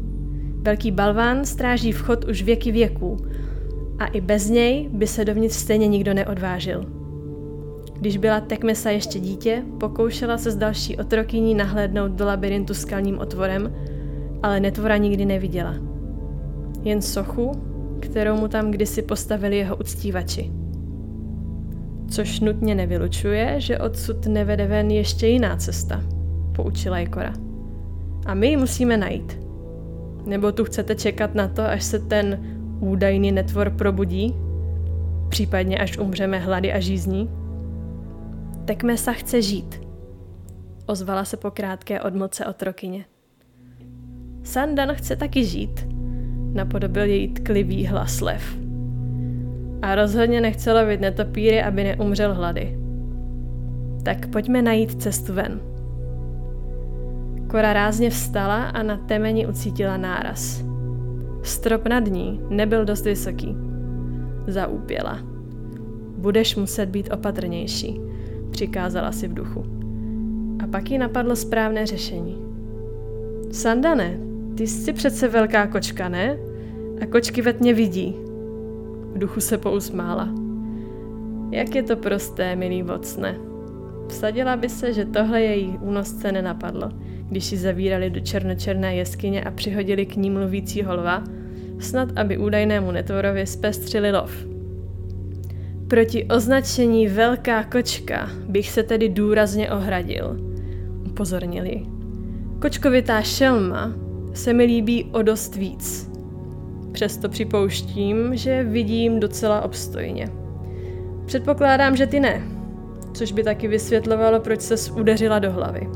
Velký 0.62 0.90
balván 0.90 1.44
stráží 1.44 1.92
vchod 1.92 2.24
už 2.24 2.42
věky 2.42 2.72
věků 2.72 3.16
a 3.98 4.06
i 4.06 4.20
bez 4.20 4.48
něj 4.48 4.88
by 4.92 5.06
se 5.06 5.24
dovnitř 5.24 5.56
stejně 5.56 5.88
nikdo 5.88 6.14
neodvážil. 6.14 6.99
Když 8.00 8.16
byla 8.16 8.40
Tekmesa 8.40 8.90
ještě 8.90 9.20
dítě, 9.20 9.62
pokoušela 9.80 10.38
se 10.38 10.50
s 10.50 10.56
další 10.56 10.96
otrokyní 10.96 11.54
nahlédnout 11.54 12.12
do 12.12 12.26
labirintu 12.26 12.74
skalním 12.74 13.18
otvorem, 13.18 13.74
ale 14.42 14.60
netvora 14.60 14.96
nikdy 14.96 15.24
neviděla. 15.24 15.74
Jen 16.82 17.02
sochu, 17.02 17.52
kterou 18.00 18.36
mu 18.36 18.48
tam 18.48 18.70
kdysi 18.70 19.02
postavili 19.02 19.56
jeho 19.56 19.76
uctívači. 19.76 20.50
Což 22.10 22.40
nutně 22.40 22.74
nevylučuje, 22.74 23.54
že 23.60 23.78
odsud 23.78 24.26
nevede 24.26 24.66
ven 24.66 24.90
ještě 24.90 25.26
jiná 25.26 25.56
cesta, 25.56 26.02
poučila 26.56 26.98
Jekora. 26.98 27.32
A 28.26 28.34
my 28.34 28.46
ji 28.46 28.56
musíme 28.56 28.96
najít. 28.96 29.40
Nebo 30.26 30.52
tu 30.52 30.64
chcete 30.64 30.94
čekat 30.94 31.34
na 31.34 31.48
to, 31.48 31.62
až 31.62 31.84
se 31.84 31.98
ten 31.98 32.44
údajný 32.80 33.32
netvor 33.32 33.70
probudí? 33.70 34.34
Případně 35.28 35.78
až 35.78 35.98
umřeme 35.98 36.38
hlady 36.38 36.72
a 36.72 36.80
žízní? 36.80 37.39
Tekmesa 38.64 39.12
chce 39.12 39.42
žít, 39.42 39.80
ozvala 40.86 41.24
se 41.24 41.36
po 41.36 41.50
krátké 41.50 42.00
odmoce 42.00 42.46
otrokyně. 42.46 43.04
Sandan 44.42 44.94
chce 44.94 45.16
taky 45.16 45.44
žít, 45.44 45.86
napodobil 46.52 47.04
její 47.04 47.28
tklivý 47.28 47.86
hlas 47.86 48.20
lev. 48.20 48.58
A 49.82 49.94
rozhodně 49.94 50.40
nechce 50.40 50.72
lovit 50.72 51.00
netopíry, 51.00 51.62
aby 51.62 51.84
neumřel 51.84 52.34
hlady. 52.34 52.78
Tak 54.04 54.26
pojďme 54.26 54.62
najít 54.62 55.02
cestu 55.02 55.34
ven. 55.34 55.60
Kora 57.50 57.72
rázně 57.72 58.10
vstala 58.10 58.64
a 58.64 58.82
na 58.82 58.96
temeni 58.96 59.46
ucítila 59.46 59.96
náraz. 59.96 60.64
Strop 61.42 61.88
nad 61.88 62.06
ní 62.06 62.40
nebyl 62.48 62.84
dost 62.84 63.04
vysoký. 63.04 63.56
Zaúpěla. 64.46 65.18
Budeš 66.16 66.56
muset 66.56 66.86
být 66.86 67.12
opatrnější 67.12 68.09
přikázala 68.50 69.12
si 69.12 69.28
v 69.28 69.34
duchu. 69.34 69.64
A 70.64 70.66
pak 70.66 70.90
jí 70.90 70.98
napadlo 70.98 71.36
správné 71.36 71.86
řešení. 71.86 72.36
Sandane, 73.52 74.18
ty 74.56 74.66
jsi 74.66 74.92
přece 74.92 75.28
velká 75.28 75.66
kočka, 75.66 76.08
ne? 76.08 76.36
A 77.02 77.06
kočky 77.06 77.42
ve 77.42 77.52
tmě 77.52 77.74
vidí. 77.74 78.16
V 79.12 79.18
duchu 79.18 79.40
se 79.40 79.58
pousmála. 79.58 80.28
Jak 81.50 81.74
je 81.74 81.82
to 81.82 81.96
prosté, 81.96 82.56
milý 82.56 82.82
vocne. 82.82 83.36
Vsadila 84.08 84.56
by 84.56 84.68
se, 84.68 84.92
že 84.92 85.04
tohle 85.04 85.42
její 85.42 85.78
únosce 85.80 86.32
nenapadlo, 86.32 86.90
když 87.28 87.52
ji 87.52 87.58
zavírali 87.58 88.10
do 88.10 88.20
černočerné 88.20 88.96
jeskyně 88.96 89.44
a 89.44 89.50
přihodili 89.50 90.06
k 90.06 90.16
ní 90.16 90.30
mluvícího 90.30 90.94
lva, 90.94 91.24
snad 91.78 92.08
aby 92.16 92.38
údajnému 92.38 92.90
netvorovi 92.90 93.46
zpestřili 93.46 94.12
lov. 94.12 94.49
Proti 95.90 96.24
označení 96.24 97.08
velká 97.08 97.64
kočka 97.64 98.30
bych 98.48 98.70
se 98.70 98.82
tedy 98.82 99.08
důrazně 99.08 99.70
ohradil, 99.70 100.36
upozornili. 101.06 101.82
Kočkovitá 102.60 103.22
šelma 103.22 103.92
se 104.34 104.52
mi 104.52 104.64
líbí 104.64 105.04
o 105.12 105.22
dost 105.22 105.56
víc. 105.56 106.10
Přesto 106.92 107.28
připouštím, 107.28 108.36
že 108.36 108.64
vidím 108.64 109.20
docela 109.20 109.60
obstojně. 109.60 110.28
Předpokládám, 111.26 111.96
že 111.96 112.06
ty 112.06 112.20
ne, 112.20 112.42
což 113.12 113.32
by 113.32 113.42
taky 113.42 113.68
vysvětlovalo, 113.68 114.40
proč 114.40 114.60
se 114.60 114.92
udeřila 114.92 115.38
do 115.38 115.52
hlavy. 115.52 115.88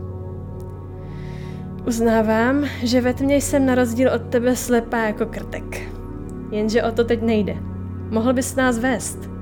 Uznávám, 1.86 2.64
že 2.82 3.00
ve 3.00 3.14
tmě 3.14 3.36
jsem 3.36 3.66
na 3.66 3.74
rozdíl 3.74 4.10
od 4.14 4.22
tebe 4.22 4.56
slepá 4.56 4.98
jako 4.98 5.26
krtek. 5.26 5.90
Jenže 6.50 6.82
o 6.82 6.92
to 6.92 7.04
teď 7.04 7.22
nejde. 7.22 7.56
Mohl 8.10 8.32
bys 8.32 8.56
nás 8.56 8.78
vést 8.78 9.33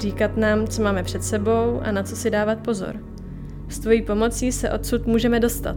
říkat 0.00 0.36
nám, 0.36 0.66
co 0.66 0.82
máme 0.82 1.02
před 1.02 1.24
sebou 1.24 1.80
a 1.82 1.92
na 1.92 2.02
co 2.02 2.16
si 2.16 2.30
dávat 2.30 2.58
pozor. 2.58 2.96
S 3.68 3.78
tvojí 3.78 4.02
pomocí 4.02 4.52
se 4.52 4.70
odsud 4.70 5.06
můžeme 5.06 5.40
dostat. 5.40 5.76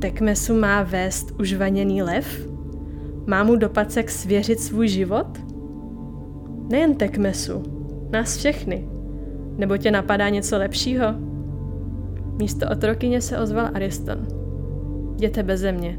Tekmesu 0.00 0.60
má 0.60 0.82
vést 0.82 1.40
už 1.40 1.54
vaněný 1.54 2.02
lev? 2.02 2.48
Má 3.26 3.44
mu 3.44 3.56
do 3.56 3.68
pacek 3.68 4.10
svěřit 4.10 4.60
svůj 4.60 4.88
život? 4.88 5.40
Nejen 6.70 6.94
Tekmesu, 6.94 7.62
nás 8.10 8.36
všechny. 8.36 8.88
Nebo 9.56 9.76
tě 9.76 9.90
napadá 9.90 10.28
něco 10.28 10.58
lepšího? 10.58 11.06
Místo 12.38 12.66
otrokyně 12.72 13.20
se 13.20 13.38
ozval 13.38 13.70
Ariston. 13.74 14.26
Jděte 15.14 15.42
beze 15.42 15.72
mě. 15.72 15.98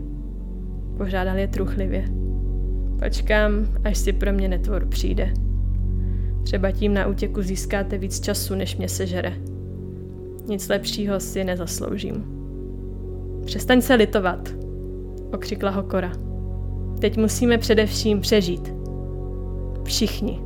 Požádal 0.97 1.37
je 1.37 1.47
truchlivě. 1.47 2.05
Počkám, 3.03 3.51
až 3.83 3.97
si 3.97 4.13
pro 4.13 4.33
mě 4.33 4.47
netvor 4.47 4.85
přijde. 4.85 5.33
Třeba 6.43 6.71
tím 6.71 6.93
na 6.93 7.07
útěku 7.07 7.41
získáte 7.41 7.97
víc 7.97 8.19
času, 8.19 8.55
než 8.55 8.77
mě 8.77 8.89
sežere. 8.89 9.33
Nic 10.47 10.69
lepšího 10.69 11.19
si 11.19 11.43
nezasloužím. 11.43 12.25
Přestaň 13.45 13.81
se 13.81 13.95
litovat, 13.95 14.49
okřikla 15.33 15.69
ho 15.69 15.83
Kora. 15.83 16.11
Teď 16.99 17.17
musíme 17.17 17.57
především 17.57 18.21
přežít. 18.21 18.73
Všichni. 19.83 20.39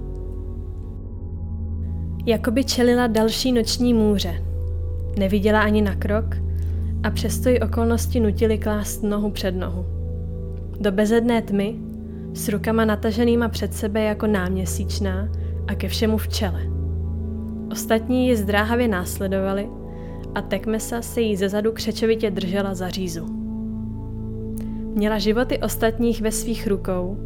Jakoby 2.26 2.64
čelila 2.64 3.08
další 3.08 3.52
noční 3.52 3.94
můře. 3.94 4.44
Neviděla 5.20 5.62
ani 5.62 5.82
na 5.82 5.96
krok 5.96 6.36
a 7.04 7.12
přesto 7.12 7.50
ji 7.50 7.60
okolnosti 7.60 8.20
nutily 8.20 8.58
klást 8.58 9.04
nohu 9.04 9.32
před 9.32 9.52
nohu. 9.52 9.86
Do 10.80 10.92
bezedné 10.92 11.42
tmy, 11.42 11.76
s 12.34 12.50
rukama 12.50 12.86
nataženýma 12.86 13.48
před 13.50 13.74
sebe 13.74 14.04
jako 14.04 14.28
náměsíčná 14.28 15.30
a 15.68 15.76
ke 15.76 15.88
všemu 15.88 16.18
v 16.18 16.28
čele. 16.28 16.62
Ostatní 17.72 18.28
ji 18.28 18.36
zdráhavě 18.36 18.88
následovali 18.88 19.70
a 20.36 20.42
Tekmesa 20.42 21.02
se 21.02 21.22
jí 21.22 21.36
zezadu 21.36 21.72
křečovitě 21.72 22.32
držela 22.32 22.74
za 22.74 22.90
řízu. 22.90 23.26
Měla 24.94 25.20
životy 25.20 25.60
ostatních 25.60 26.22
ve 26.22 26.32
svých 26.32 26.68
rukou 26.68 27.18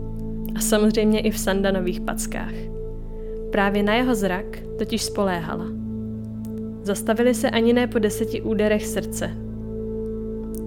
a 0.56 0.60
samozřejmě 0.60 1.20
i 1.20 1.32
v 1.32 1.40
sandanových 1.40 2.02
packách. 2.02 2.54
Právě 3.52 3.84
na 3.84 3.96
jeho 3.96 4.16
zrak 4.16 4.46
totiž 4.78 5.04
spoléhala. 5.04 5.66
Zastavili 6.84 7.34
se 7.34 7.50
ani 7.50 7.74
ne 7.74 7.88
po 7.88 8.00
deseti 8.00 8.42
úderech 8.42 8.88
srdce. 8.88 9.32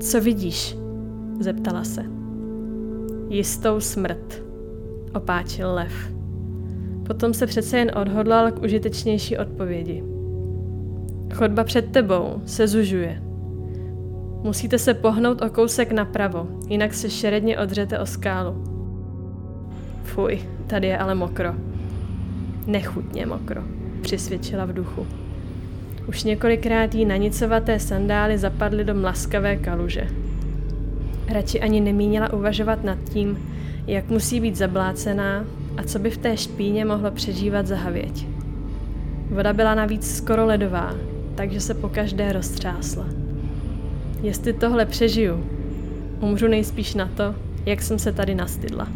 Co 0.01 0.21
vidíš? 0.21 0.77
zeptala 1.41 1.85
se. 1.85 2.05
Jistou 3.29 3.81
smrt, 3.81 4.43
opáčil 5.15 5.75
lev. 5.75 6.22
Potom 7.13 7.35
se 7.35 7.47
přece 7.47 7.79
jen 7.79 7.91
odhodlal 7.95 8.53
k 8.53 8.63
užitečnější 8.63 9.39
odpovědi. 9.39 10.03
Chodba 11.35 11.65
před 11.65 11.93
tebou 11.93 12.43
se 12.47 12.69
zužuje. 12.69 13.23
Musíte 14.43 14.79
se 14.79 14.95
pohnout 14.95 15.43
o 15.43 15.51
kousek 15.51 15.93
napravo, 15.93 16.49
jinak 16.69 16.95
se 16.95 17.11
šeredně 17.11 17.59
odřete 17.59 17.99
o 17.99 18.07
skálu. 18.07 18.65
Fuj, 20.05 20.41
tady 20.67 20.87
je 20.87 20.99
ale 20.99 21.15
mokro. 21.15 21.55
Nechutně 22.67 23.27
mokro, 23.27 23.63
přisvědčila 24.03 24.65
v 24.65 24.73
duchu. 24.73 25.07
Už 26.09 26.25
několikrát 26.25 26.95
jí 26.95 27.05
nanicovaté 27.05 27.81
sandály 27.81 28.39
zapadly 28.39 28.85
do 28.85 28.95
mlaskavé 28.95 29.57
kaluže. 29.57 30.09
Radši 31.29 31.61
ani 31.61 31.81
nemínila 31.81 32.33
uvažovat 32.33 32.85
nad 32.85 32.99
tím, 33.13 33.39
jak 33.87 34.09
musí 34.09 34.41
být 34.41 34.57
zablácená 34.57 35.45
a 35.77 35.83
co 35.83 35.99
by 35.99 36.11
v 36.11 36.17
té 36.17 36.37
špíně 36.37 36.85
mohlo 36.85 37.11
přežívat 37.11 37.67
za 37.67 37.77
havěť. 37.77 38.27
Voda 39.31 39.53
byla 39.53 39.75
navíc 39.75 40.17
skoro 40.17 40.47
ledová, 40.47 40.95
takže 41.35 41.61
se 41.61 41.75
po 41.75 41.89
každé 41.89 42.33
roztřásla. 42.33 43.07
Jestli 44.23 44.53
tohle 44.53 44.87
přežiju, 44.87 45.47
umřu 46.21 46.49
nejspíš 46.49 46.95
na 46.95 47.07
to, 47.07 47.35
jak 47.67 47.83
jsem 47.83 47.99
se 47.99 48.13
tady 48.13 48.35
nastydla. 48.35 48.89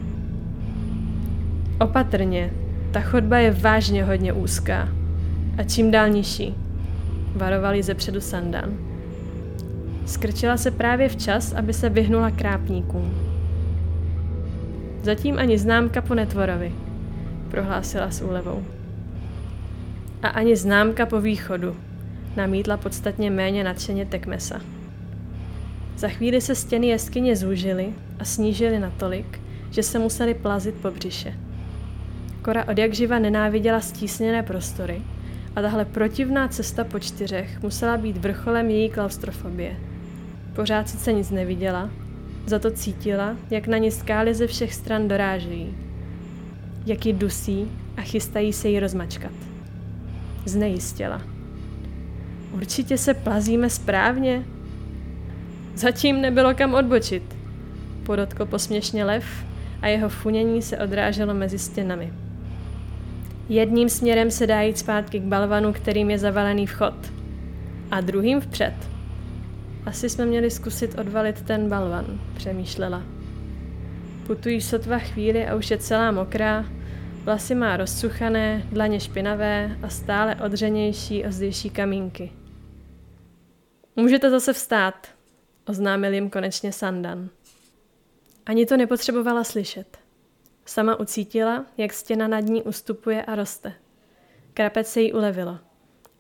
Opatrně, 1.81 2.51
ta 2.91 3.01
chodba 3.01 3.39
je 3.39 3.51
vážně 3.51 4.05
hodně 4.05 4.33
úzká 4.33 4.89
a 5.59 5.63
čím 5.63 5.91
dál 5.91 6.09
nižší, 6.09 6.55
varovali 7.35 7.83
ze 7.83 7.95
předu 7.95 8.21
Sandan. 8.21 8.77
Skrčila 10.07 10.57
se 10.57 10.71
právě 10.71 11.09
včas, 11.09 11.53
aby 11.53 11.73
se 11.73 11.89
vyhnula 11.89 12.31
krápníkům. 12.31 13.26
Zatím 15.07 15.39
ani 15.39 15.59
známka 15.59 16.03
po 16.03 16.15
netvorovi, 16.15 16.73
prohlásila 17.51 18.11
s 18.11 18.23
úlevou. 18.23 18.65
A 20.23 20.29
ani 20.29 20.57
známka 20.57 21.07
po 21.07 21.21
východu, 21.21 21.77
namítla 22.37 22.77
podstatně 22.77 23.31
méně 23.31 23.65
nadšeně 23.65 24.07
Tekmesa. 24.07 24.61
Za 25.97 26.09
chvíli 26.09 26.41
se 26.41 26.55
stěny 26.55 26.87
jeskyně 26.87 27.37
zúžily 27.37 27.95
a 28.19 28.25
snížily 28.25 28.79
natolik, 28.79 29.41
že 29.71 29.83
se 29.83 29.99
museli 29.99 30.35
plazit 30.35 30.75
po 30.75 30.91
břiše. 30.91 31.35
Kora 32.43 32.65
od 32.65 32.79
jak 32.79 32.95
živa 32.95 33.19
nenáviděla 33.19 33.81
stísněné 33.81 34.43
prostory 34.43 35.03
a 35.57 35.63
tahle 35.63 35.85
protivná 35.85 36.49
cesta 36.49 36.85
po 36.85 36.99
čtyřech 36.99 37.63
musela 37.63 37.97
být 37.97 38.17
vrcholem 38.17 38.71
její 38.71 38.91
klaustrofobie. 38.91 39.77
Pořád 40.55 40.89
sice 40.89 41.13
nic 41.13 41.31
neviděla, 41.31 41.91
za 42.47 42.59
to 42.59 42.71
cítila, 42.71 43.37
jak 43.51 43.67
na 43.67 43.79
ní 43.79 43.91
skály 43.91 44.35
ze 44.35 44.47
všech 44.47 44.75
stran 44.75 45.09
dorážejí. 45.09 45.75
Jak 46.87 47.07
ji 47.07 47.13
dusí 47.13 47.71
a 47.97 48.01
chystají 48.01 48.53
se 48.53 48.69
jí 48.69 48.81
rozmačkat. 48.81 49.33
Znejistěla. 50.45 51.23
Určitě 52.53 52.99
se 52.99 53.15
plazíme 53.15 53.71
správně. 53.71 54.45
Zatím 55.75 56.21
nebylo 56.21 56.55
kam 56.55 56.75
odbočit, 56.75 57.37
podotkl 58.03 58.47
posměšně 58.47 59.05
lev 59.05 59.25
a 59.83 59.87
jeho 59.87 60.09
funění 60.09 60.63
se 60.63 60.79
odráželo 60.79 61.35
mezi 61.35 61.59
stěnami. 61.59 62.13
Jedním 63.49 63.89
směrem 63.89 64.31
se 64.31 64.47
dá 64.47 64.63
jít 64.63 64.79
zpátky 64.79 65.21
k 65.21 65.23
balvanu, 65.23 65.73
kterým 65.73 66.11
je 66.11 66.19
zavalený 66.19 66.67
vchod, 66.67 66.95
a 67.91 68.01
druhým 68.01 68.41
vpřed. 68.41 68.96
Asi 69.87 70.11
jsme 70.11 70.27
měli 70.27 70.51
zkusit 70.51 70.99
odvalit 70.99 71.43
ten 71.43 71.69
balvan, 71.69 72.21
přemýšlela. 72.37 73.03
Putují 74.27 74.61
sotva 74.61 74.99
chvíli 74.99 75.47
a 75.47 75.55
už 75.55 75.71
je 75.71 75.79
celá 75.79 76.11
mokrá, 76.11 76.65
vlasy 77.25 77.55
má 77.55 77.77
rozsuchané, 77.77 78.63
dlaně 78.73 79.01
špinavé 79.01 79.77
a 79.83 79.89
stále 79.89 80.37
odřenější 80.45 81.25
ozdejší 81.25 81.71
kamínky. 81.71 82.33
Můžete 83.97 84.31
zase 84.31 84.53
vstát, 84.53 85.09
oznámil 85.67 86.15
jim 86.15 86.31
konečně 86.31 86.73
Sandan. 86.73 87.29
Ani 88.47 88.67
to 88.67 88.77
nepotřebovala 88.77 89.45
slyšet. 89.45 89.99
Sama 90.65 91.01
ucítila, 91.01 91.67
jak 91.77 91.93
stěna 91.93 92.29
nad 92.29 92.41
ní 92.41 92.63
ustupuje 92.63 93.25
a 93.25 93.35
roste. 93.35 93.73
Krapec 94.55 94.89
se 94.89 95.01
jí 95.01 95.13
ulevilo. 95.13 95.59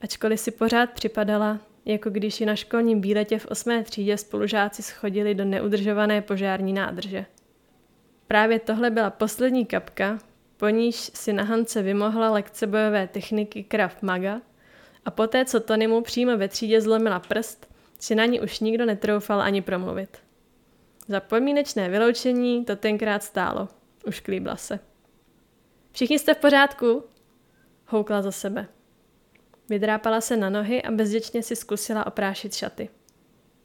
Ačkoliv 0.00 0.40
si 0.40 0.50
pořád 0.50 0.90
připadala, 0.90 1.58
jako 1.86 2.10
když 2.10 2.40
ji 2.40 2.46
na 2.46 2.56
školním 2.56 3.00
bíletě 3.00 3.38
v 3.38 3.46
osmé 3.46 3.82
třídě 3.82 4.16
spolužáci 4.16 4.82
schodili 4.82 5.34
do 5.34 5.44
neudržované 5.44 6.22
požární 6.22 6.72
nádrže. 6.72 7.26
Právě 8.26 8.58
tohle 8.58 8.90
byla 8.90 9.10
poslední 9.10 9.66
kapka, 9.66 10.18
po 10.56 10.68
níž 10.68 10.96
si 10.96 11.32
na 11.32 11.42
Hance 11.42 11.82
vymohla 11.82 12.30
lekce 12.30 12.66
bojové 12.66 13.06
techniky 13.08 13.64
Krav 13.64 14.02
Maga 14.02 14.40
a 15.04 15.10
poté, 15.10 15.44
co 15.44 15.60
Tony 15.60 15.86
mu 15.86 16.02
přímo 16.02 16.36
ve 16.36 16.48
třídě 16.48 16.80
zlomila 16.80 17.20
prst, 17.20 17.74
si 17.98 18.14
na 18.14 18.24
ní 18.24 18.40
už 18.40 18.60
nikdo 18.60 18.86
netroufal 18.86 19.40
ani 19.40 19.62
promluvit. 19.62 20.18
Za 21.08 21.20
podmínečné 21.20 21.88
vyloučení 21.88 22.64
to 22.64 22.76
tenkrát 22.76 23.22
stálo. 23.22 23.68
Už 24.06 24.20
klíbla 24.20 24.56
se. 24.56 24.78
Všichni 25.92 26.18
jste 26.18 26.34
v 26.34 26.38
pořádku? 26.38 27.04
Houkla 27.86 28.22
za 28.22 28.32
sebe. 28.32 28.66
Vydrápala 29.68 30.20
se 30.20 30.36
na 30.36 30.50
nohy 30.50 30.82
a 30.82 30.90
bezděčně 30.90 31.42
si 31.42 31.56
zkusila 31.56 32.06
oprášit 32.06 32.54
šaty. 32.54 32.88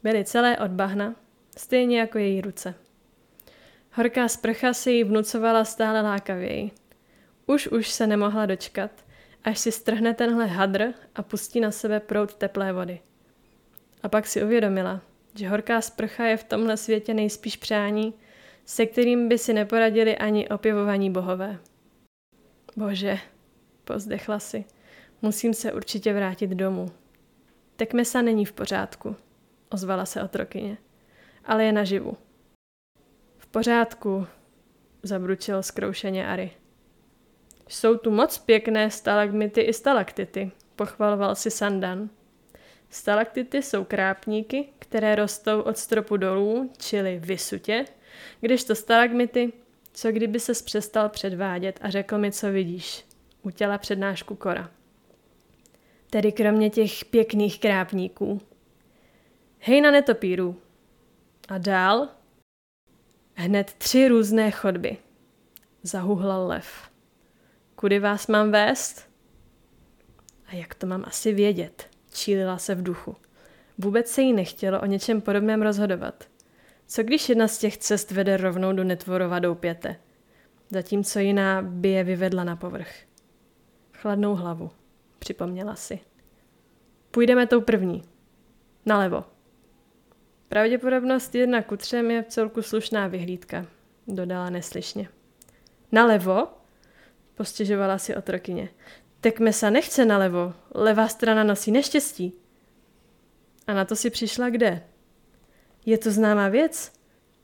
Byly 0.03 0.25
celé 0.25 0.57
od 0.57 0.71
bahna, 0.71 1.15
stejně 1.57 1.99
jako 1.99 2.17
její 2.17 2.41
ruce. 2.41 2.73
Horká 3.93 4.27
sprcha 4.27 4.73
si 4.73 4.91
ji 4.91 5.03
vnucovala 5.03 5.65
stále 5.65 6.01
lákavěji. 6.01 6.71
Už 7.45 7.67
už 7.67 7.89
se 7.89 8.07
nemohla 8.07 8.45
dočkat, 8.45 8.91
až 9.43 9.59
si 9.59 9.71
strhne 9.71 10.13
tenhle 10.13 10.45
hadr 10.45 10.93
a 11.15 11.21
pustí 11.23 11.59
na 11.59 11.71
sebe 11.71 11.99
prout 11.99 12.35
teplé 12.35 12.73
vody. 12.73 12.99
A 14.03 14.09
pak 14.09 14.27
si 14.27 14.43
uvědomila, 14.43 15.01
že 15.35 15.49
horká 15.49 15.81
sprcha 15.81 16.25
je 16.25 16.37
v 16.37 16.43
tomhle 16.43 16.77
světě 16.77 17.13
nejspíš 17.13 17.55
přání, 17.57 18.13
se 18.65 18.85
kterým 18.85 19.29
by 19.29 19.37
si 19.37 19.53
neporadili 19.53 20.17
ani 20.17 20.49
opěvovaní 20.49 21.11
bohové. 21.11 21.57
Bože, 22.77 23.17
pozdechla 23.83 24.39
si, 24.39 24.65
musím 25.21 25.53
se 25.53 25.73
určitě 25.73 26.13
vrátit 26.13 26.49
domů. 26.49 26.91
Tekmesa 27.75 28.21
není 28.21 28.45
v 28.45 28.53
pořádku, 28.53 29.15
ozvala 29.69 30.05
se 30.05 30.23
otrokyně, 30.23 30.77
ale 31.45 31.63
je 31.63 31.71
naživu. 31.71 32.17
V 33.37 33.47
pořádku, 33.47 34.27
zabručil 35.03 35.63
zkroušeně 35.63 36.27
Ary. 36.27 36.51
Jsou 37.67 37.97
tu 37.97 38.11
moc 38.11 38.37
pěkné 38.37 38.91
stalagmity 38.91 39.61
i 39.61 39.73
stalaktity, 39.73 40.51
pochvaloval 40.75 41.35
si 41.35 41.51
Sandan. 41.51 42.09
Stalaktity 42.89 43.61
jsou 43.61 43.83
krápníky, 43.83 44.69
které 44.79 45.15
rostou 45.15 45.61
od 45.61 45.77
stropu 45.77 46.17
dolů, 46.17 46.71
čili 46.77 47.19
vysutě, 47.23 47.85
to 48.67 48.75
stalagmity, 48.75 49.53
co 49.93 50.11
kdyby 50.11 50.39
se 50.39 50.63
přestal 50.63 51.09
předvádět 51.09 51.79
a 51.81 51.89
řekl 51.89 52.17
mi, 52.17 52.31
co 52.31 52.51
vidíš. 52.51 53.05
Utěla 53.41 53.77
přednášku 53.77 54.35
Kora. 54.35 54.71
Tedy 56.11 56.31
kromě 56.31 56.69
těch 56.69 57.05
pěkných 57.05 57.59
krápníků. 57.59 58.41
Hej 59.59 59.81
na 59.81 59.91
netopíru. 59.91 60.61
A 61.47 61.57
dál? 61.57 62.09
Hned 63.33 63.73
tři 63.77 64.07
různé 64.07 64.51
chodby. 64.51 64.97
Zahuhlal 65.83 66.47
lev. 66.47 66.91
Kudy 67.75 67.99
vás 67.99 68.27
mám 68.27 68.51
vést? 68.51 69.09
A 70.47 70.55
jak 70.55 70.75
to 70.75 70.87
mám 70.87 71.03
asi 71.07 71.33
vědět? 71.33 71.87
Čílila 72.13 72.57
se 72.57 72.75
v 72.75 72.83
duchu. 72.83 73.15
Vůbec 73.77 74.07
se 74.07 74.21
jí 74.21 74.33
nechtělo 74.33 74.81
o 74.81 74.85
něčem 74.85 75.21
podobném 75.21 75.61
rozhodovat. 75.61 76.23
Co 76.87 77.03
když 77.03 77.29
jedna 77.29 77.47
z 77.47 77.57
těch 77.57 77.77
cest 77.77 78.11
vede 78.11 78.37
rovnou 78.37 78.73
do 78.73 78.83
netvorova 78.83 79.39
doupěte, 79.39 79.95
zatímco 80.69 81.19
jiná 81.19 81.61
by 81.61 81.89
je 81.89 82.03
vyvedla 82.03 82.43
na 82.43 82.55
povrch? 82.55 82.95
Chladnou 83.93 84.35
hlavu, 84.35 84.71
připomněla 85.21 85.75
si. 85.75 85.99
Půjdeme 87.11 87.47
tou 87.47 87.61
první. 87.61 88.03
Nalevo. 88.85 89.23
Pravděpodobnost 90.47 91.35
jedna 91.35 91.61
ku 91.61 91.77
třem 91.77 92.11
je 92.11 92.21
v 92.21 92.27
celku 92.27 92.61
slušná 92.61 93.07
vyhlídka, 93.07 93.65
dodala 94.07 94.49
neslyšně. 94.49 95.09
Nalevo? 95.91 96.47
Postěžovala 97.35 97.97
si 97.97 98.15
otrokyně. 98.15 98.69
Tekmesa 99.21 99.69
nechce 99.69 100.05
nalevo, 100.05 100.53
levá 100.75 101.07
strana 101.07 101.43
nosí 101.43 101.71
neštěstí. 101.71 102.33
A 103.67 103.73
na 103.73 103.85
to 103.85 103.95
si 103.95 104.09
přišla 104.09 104.49
kde? 104.49 104.83
Je 105.85 105.97
to 105.97 106.11
známá 106.11 106.49
věc? 106.49 106.91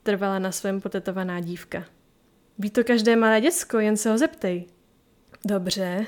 Trvala 0.03 0.39
na 0.39 0.51
svém 0.51 0.81
potetovaná 0.81 1.39
dívka. 1.39 1.85
Ví 2.57 2.69
to 2.69 2.83
každé 2.83 3.15
malé 3.15 3.41
děcko, 3.41 3.79
jen 3.79 3.97
se 3.97 4.11
ho 4.11 4.17
zeptej. 4.17 4.67
Dobře, 5.45 6.05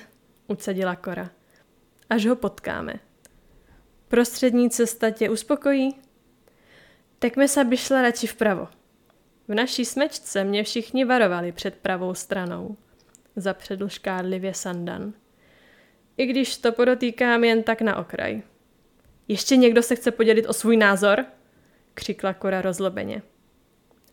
ucadila 0.48 0.96
Kora. 0.96 1.39
Až 2.10 2.26
ho 2.26 2.36
potkáme. 2.36 2.94
Prostřední 4.08 4.70
cesta 4.70 5.12
tě 5.12 5.30
uspokojí? 5.30 5.96
Tekmesa 7.20 7.64
by 7.64 7.78
šla 7.78 8.02
radši 8.02 8.28
vpravo. 8.28 8.68
V 9.48 9.54
naší 9.54 9.86
smečce 9.86 10.44
mě 10.44 10.64
všichni 10.64 11.06
varovali 11.06 11.52
před 11.52 11.76
pravou 11.76 12.14
stranou. 12.14 12.78
Zapředl 13.36 13.90
škádlivě 13.90 14.54
Sandan. 14.54 15.14
I 16.18 16.26
když 16.26 16.58
to 16.58 16.72
podotýkám 16.72 17.44
jen 17.44 17.64
tak 17.64 17.82
na 17.82 17.96
okraj. 17.96 18.42
Ještě 19.28 19.58
někdo 19.58 19.84
se 19.84 19.96
chce 19.96 20.12
podělit 20.12 20.46
o 20.46 20.54
svůj 20.54 20.78
názor? 20.78 21.26
křikla 21.94 22.34
Kora 22.34 22.62
rozlobeně. 22.62 23.22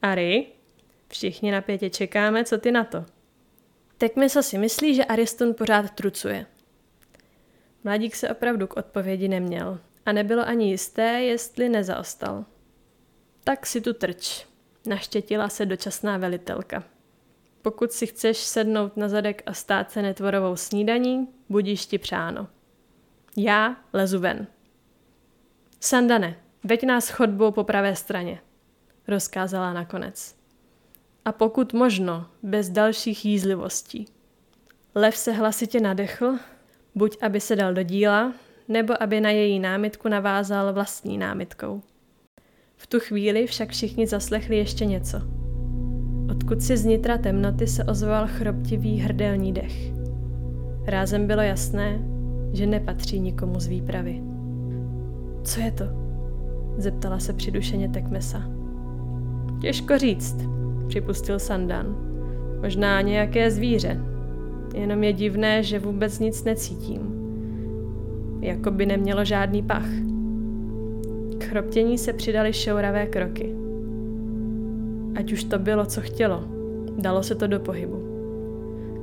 Ari, 0.02 0.46
všichni 1.08 1.50
napětě 1.50 1.90
čekáme, 1.90 2.44
co 2.44 2.58
ty 2.58 2.72
na 2.72 2.84
to. 2.84 3.04
Tekmisa 3.98 4.42
si 4.42 4.58
myslí, 4.58 4.94
že 4.94 5.04
Ariston 5.04 5.54
pořád 5.54 5.90
trucuje. 5.90 6.46
Mladík 7.84 8.16
se 8.16 8.30
opravdu 8.30 8.66
k 8.66 8.76
odpovědi 8.76 9.28
neměl 9.28 9.80
a 10.06 10.12
nebylo 10.12 10.48
ani 10.48 10.70
jisté, 10.70 11.22
jestli 11.22 11.68
nezaostal. 11.68 12.44
Tak 13.44 13.66
si 13.66 13.80
tu 13.80 13.92
trč, 13.92 14.46
naštětila 14.86 15.48
se 15.48 15.66
dočasná 15.66 16.18
velitelka. 16.18 16.84
Pokud 17.62 17.92
si 17.92 18.06
chceš 18.06 18.38
sednout 18.38 18.96
na 18.96 19.08
zadek 19.08 19.42
a 19.46 19.52
stát 19.52 19.90
se 19.90 20.02
netvorovou 20.02 20.56
snídaní, 20.56 21.28
budíš 21.48 21.86
ti 21.86 21.98
přáno. 21.98 22.48
Já 23.36 23.76
lezu 23.92 24.20
ven. 24.20 24.46
Sandane, 25.80 26.36
veď 26.64 26.84
nás 26.84 27.08
chodbou 27.08 27.50
po 27.50 27.64
pravé 27.64 27.96
straně, 27.96 28.40
rozkázala 29.08 29.72
nakonec. 29.72 30.36
A 31.24 31.32
pokud 31.32 31.72
možno, 31.72 32.26
bez 32.42 32.70
dalších 32.70 33.24
jízlivostí. 33.24 34.06
Lev 34.94 35.16
se 35.16 35.32
hlasitě 35.32 35.80
nadechl, 35.80 36.38
buď 36.96 37.16
aby 37.22 37.40
se 37.40 37.56
dal 37.56 37.74
do 37.74 37.82
díla, 37.82 38.32
nebo 38.68 39.02
aby 39.02 39.20
na 39.20 39.30
její 39.30 39.58
námitku 39.58 40.08
navázal 40.08 40.72
vlastní 40.72 41.18
námitkou. 41.18 41.80
V 42.76 42.86
tu 42.86 43.00
chvíli 43.00 43.46
však 43.46 43.70
všichni 43.70 44.06
zaslechli 44.06 44.56
ještě 44.56 44.84
něco. 44.84 45.20
Odkud 46.30 46.62
si 46.62 46.76
z 46.76 46.84
nitra 46.84 47.18
temnoty 47.18 47.66
se 47.66 47.84
ozval 47.84 48.26
chroptivý 48.26 48.98
hrdelní 48.98 49.52
dech. 49.52 49.92
Rázem 50.86 51.26
bylo 51.26 51.42
jasné, 51.42 51.98
že 52.52 52.66
nepatří 52.66 53.20
nikomu 53.20 53.60
z 53.60 53.66
výpravy. 53.66 54.22
Co 55.44 55.60
je 55.60 55.72
to? 55.72 55.84
Zeptala 56.76 57.18
se 57.18 57.32
přidušeně 57.32 57.88
Tekmesa. 57.88 58.42
Těžko 59.60 59.98
říct, 59.98 60.36
připustil 60.88 61.38
Sandan. 61.38 61.96
Možná 62.62 63.00
nějaké 63.00 63.50
zvíře. 63.50 64.15
Jenom 64.74 65.04
je 65.04 65.12
divné, 65.12 65.62
že 65.62 65.78
vůbec 65.78 66.18
nic 66.18 66.44
necítím. 66.44 67.00
Jako 68.40 68.70
by 68.70 68.86
nemělo 68.86 69.24
žádný 69.24 69.62
pach. 69.62 69.88
K 71.38 71.44
chroptění 71.44 71.98
se 71.98 72.12
přidaly 72.12 72.52
šouravé 72.52 73.06
kroky. 73.06 73.54
Ať 75.14 75.32
už 75.32 75.44
to 75.44 75.58
bylo, 75.58 75.86
co 75.86 76.00
chtělo, 76.00 76.44
dalo 76.98 77.22
se 77.22 77.34
to 77.34 77.46
do 77.46 77.60
pohybu. 77.60 78.06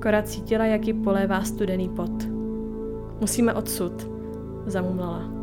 Kora 0.02 0.22
cítila, 0.22 0.66
jak 0.66 0.88
ji 0.88 0.94
polévá 0.94 1.44
studený 1.44 1.90
pot. 1.90 2.12
Musíme 3.22 3.54
odsud, 3.54 4.10
zamumlala. 4.66 5.34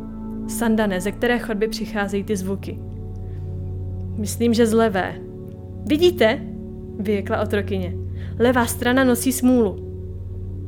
Sandane, 0.47 1.01
ze 1.01 1.11
které 1.11 1.39
chodby 1.39 1.67
přicházejí 1.67 2.23
ty 2.23 2.35
zvuky? 2.35 2.79
Myslím, 4.17 4.53
že 4.53 4.67
z 4.67 4.73
levé. 4.73 5.15
Vidíte? 5.87 6.39
Vyjekla 6.99 7.41
otrokyně. 7.41 7.95
Levá 8.39 8.65
strana 8.65 9.03
nosí 9.03 9.31
smůlu. 9.31 9.90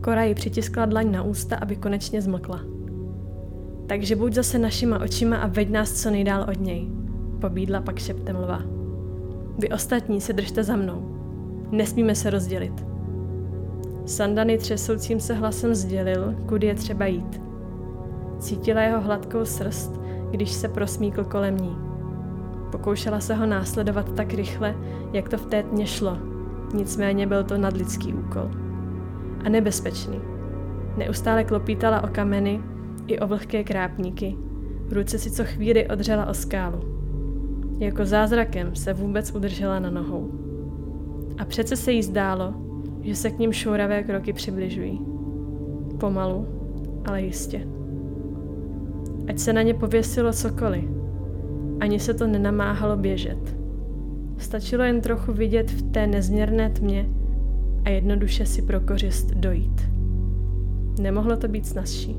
Kora 0.04 0.24
ji 0.24 0.36
přitiskla 0.36 0.86
dlaň 0.86 1.12
na 1.12 1.24
ústa, 1.24 1.56
aby 1.56 1.76
konečně 1.76 2.22
zmlkla. 2.22 2.60
Takže 3.88 4.16
buď 4.16 4.34
zase 4.34 4.60
našima 4.60 5.00
očima 5.00 5.38
a 5.38 5.48
veď 5.48 5.70
nás 5.70 6.02
co 6.02 6.10
nejdál 6.12 6.46
od 6.50 6.60
něj, 6.60 6.88
pobídla 7.42 7.82
pak 7.82 8.00
šeptem 8.00 8.36
lva. 8.36 8.62
Vy 9.58 9.70
ostatní 9.70 10.22
se 10.22 10.34
držte 10.34 10.64
za 10.64 10.76
mnou. 10.76 11.16
Nesmíme 11.72 12.16
se 12.16 12.30
rozdělit. 12.30 12.86
Sandany 14.06 14.58
třesoucím 14.58 15.20
se 15.20 15.34
hlasem 15.34 15.76
sdělil, 15.76 16.36
kudy 16.48 16.68
je 16.68 16.76
třeba 16.76 17.06
jít. 17.06 17.42
Cítila 18.40 18.82
jeho 18.82 19.02
hladkou 19.02 19.46
srst, 19.46 20.02
když 20.32 20.52
se 20.52 20.68
prosmíkl 20.68 21.24
kolem 21.24 21.58
ní. 21.58 21.78
Pokoušela 22.72 23.20
se 23.20 23.36
ho 23.36 23.46
následovat 23.46 24.14
tak 24.14 24.34
rychle, 24.34 24.76
jak 25.14 25.30
to 25.30 25.38
v 25.38 25.46
té 25.46 25.64
tmě 25.64 25.88
šlo. 25.88 26.18
Nicméně 26.74 27.28
byl 27.28 27.44
to 27.44 27.58
nadlidský 27.58 28.14
úkol. 28.14 28.63
A 29.44 29.50
nebezpečný. 29.50 30.22
Neustále 30.98 31.44
klopítala 31.44 32.04
o 32.04 32.08
kameny 32.08 32.62
i 33.08 33.20
o 33.20 33.28
vlhké 33.28 33.64
krápníky. 33.64 34.36
Ruce 34.92 35.20
si 35.20 35.32
co 35.32 35.44
chvíli 35.44 35.88
odřela 35.88 36.26
o 36.26 36.34
skálu. 36.34 36.80
Jako 37.80 38.06
zázrakem 38.06 38.76
se 38.76 38.94
vůbec 38.94 39.36
udržela 39.36 39.80
na 39.80 39.90
nohou. 39.90 40.32
A 41.38 41.46
přece 41.46 41.76
se 41.76 41.92
jí 41.92 42.04
zdálo, 42.04 42.54
že 43.02 43.16
se 43.16 43.30
k 43.30 43.40
ním 43.40 43.54
šouravé 43.54 44.04
kroky 44.04 44.34
přibližují. 44.34 45.02
Pomalu, 46.00 46.48
ale 47.06 47.22
jistě. 47.22 47.68
Ať 49.28 49.40
se 49.40 49.54
na 49.54 49.62
ně 49.62 49.74
pověsilo 49.74 50.34
cokoliv, 50.34 50.90
ani 51.80 52.00
se 52.00 52.14
to 52.14 52.28
nenamáhalo 52.28 52.98
běžet. 52.98 53.58
Stačilo 54.38 54.84
jen 54.84 55.02
trochu 55.02 55.34
vidět 55.34 55.72
v 55.72 55.92
té 55.92 56.08
nezměrné 56.08 56.70
tmě 56.70 57.10
a 57.86 57.90
jednoduše 57.90 58.46
si 58.46 58.62
pro 58.62 58.80
kořist 58.80 59.32
dojít. 59.32 59.90
Nemohlo 61.00 61.38
to 61.38 61.48
být 61.48 61.66
snazší. 61.66 62.18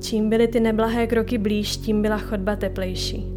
Čím 0.00 0.30
byly 0.30 0.48
ty 0.48 0.60
neblahé 0.60 1.06
kroky 1.06 1.38
blíž, 1.38 1.76
tím 1.76 2.02
byla 2.02 2.18
chodba 2.18 2.56
teplejší. 2.56 3.32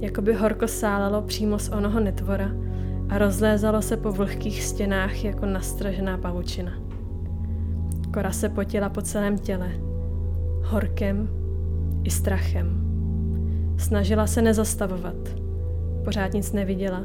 Jakoby 0.00 0.34
horko 0.34 0.68
sálalo 0.68 1.22
přímo 1.22 1.58
z 1.58 1.68
onoho 1.68 2.00
netvora 2.00 2.50
a 3.08 3.18
rozlézalo 3.18 3.82
se 3.82 3.96
po 3.96 4.12
vlhkých 4.12 4.64
stěnách 4.64 5.24
jako 5.24 5.46
nastražená 5.46 6.18
pavučina. 6.18 6.72
Kora 8.14 8.32
se 8.32 8.48
potila 8.48 8.88
po 8.88 9.02
celém 9.02 9.38
těle, 9.38 9.72
horkem 10.62 11.28
i 12.04 12.10
strachem. 12.10 12.80
Snažila 13.78 14.26
se 14.26 14.42
nezastavovat, 14.42 15.16
pořád 16.04 16.32
nic 16.32 16.52
neviděla 16.52 17.04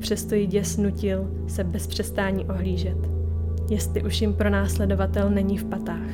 přesto 0.00 0.34
jí 0.34 0.46
děs 0.46 0.76
nutil 0.76 1.30
se 1.48 1.64
bez 1.64 1.86
přestání 1.86 2.44
ohlížet, 2.44 2.98
jestli 3.70 4.02
už 4.02 4.20
jim 4.20 4.34
pronásledovatel 4.34 5.30
není 5.30 5.58
v 5.58 5.64
patách. 5.64 6.10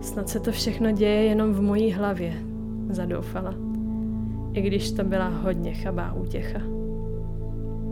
Snad 0.00 0.28
se 0.28 0.40
to 0.40 0.52
všechno 0.52 0.90
děje 0.90 1.24
jenom 1.24 1.52
v 1.52 1.62
mojí 1.62 1.92
hlavě, 1.92 2.34
zadoufala. 2.90 3.54
I 4.52 4.62
když 4.62 4.92
to 4.92 5.04
byla 5.04 5.28
hodně 5.28 5.74
chabá 5.74 6.12
útěcha. 6.12 6.58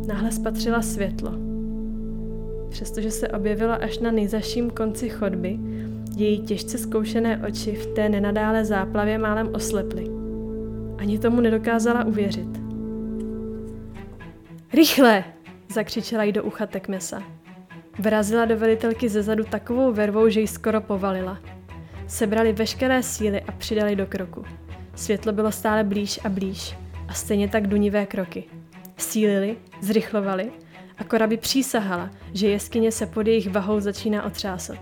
Náhle 0.07 0.33
spatřila 0.33 0.83
světlo. 0.83 1.33
Přestože 2.69 3.11
se 3.11 3.29
objevilo 3.29 3.73
až 3.73 3.99
na 3.99 4.11
nejzaším 4.11 4.71
konci 4.71 5.09
chodby, 5.09 5.59
její 6.17 6.41
těžce 6.41 6.79
zkoušené 6.79 7.43
oči 7.47 7.75
v 7.75 7.87
té 7.87 8.09
nenadále 8.09 8.65
záplavě 8.65 9.19
málem 9.19 9.49
osleply. 9.55 10.07
Ani 10.99 11.19
tomu 11.19 11.41
nedokázala 11.41 12.05
uvěřit. 12.05 12.62
Rychle! 14.73 15.25
zakřičela 15.69 16.25
jí 16.25 16.33
do 16.33 16.45
ucha 16.45 16.67
Tekmesa. 16.67 17.23
Vrazila 17.99 18.45
do 18.45 18.57
velitelky 18.57 19.09
ze 19.09 19.23
zadu 19.23 19.45
takovou 19.45 19.93
vervou, 19.93 20.29
že 20.29 20.41
ji 20.41 20.47
skoro 20.47 20.81
povalila– 20.81 21.39
sebrali 22.13 22.53
veškeré 22.53 23.03
síly 23.03 23.43
a 23.43 23.53
přidali 23.53 23.97
do 23.97 24.07
kroku. 24.07 24.45
Světlo 24.95 25.33
bylo 25.33 25.53
stále 25.53 25.85
blíž 25.85 26.21
a 26.25 26.29
blíž 26.29 26.77
a 27.09 27.15
stejně 27.15 27.49
tak 27.49 27.67
dunivé 27.67 28.07
kroky. 28.07 28.45
Sílili, 28.97 29.57
zrychlovali 29.81 30.51
a 30.99 31.05
Korabi 31.05 31.37
přísahala, 31.37 32.11
že 32.33 32.49
jeskyně 32.49 32.93
se 32.93 33.07
pod 33.07 33.27
jejich 33.27 33.51
vahou 33.51 33.81
začíná 33.81 34.25
otřásat. 34.25 34.79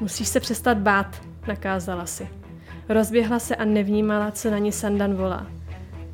Musíš 0.00 0.28
se 0.28 0.40
přestat 0.40 0.78
bát, 0.78 1.22
nakázala 1.48 2.06
si. 2.06 2.28
Rozběhla 2.88 3.38
se 3.38 3.56
a 3.56 3.64
nevnímala, 3.64 4.30
co 4.30 4.50
na 4.50 4.58
ní 4.58 4.72
Sandan 4.72 5.14
volá. 5.14 5.46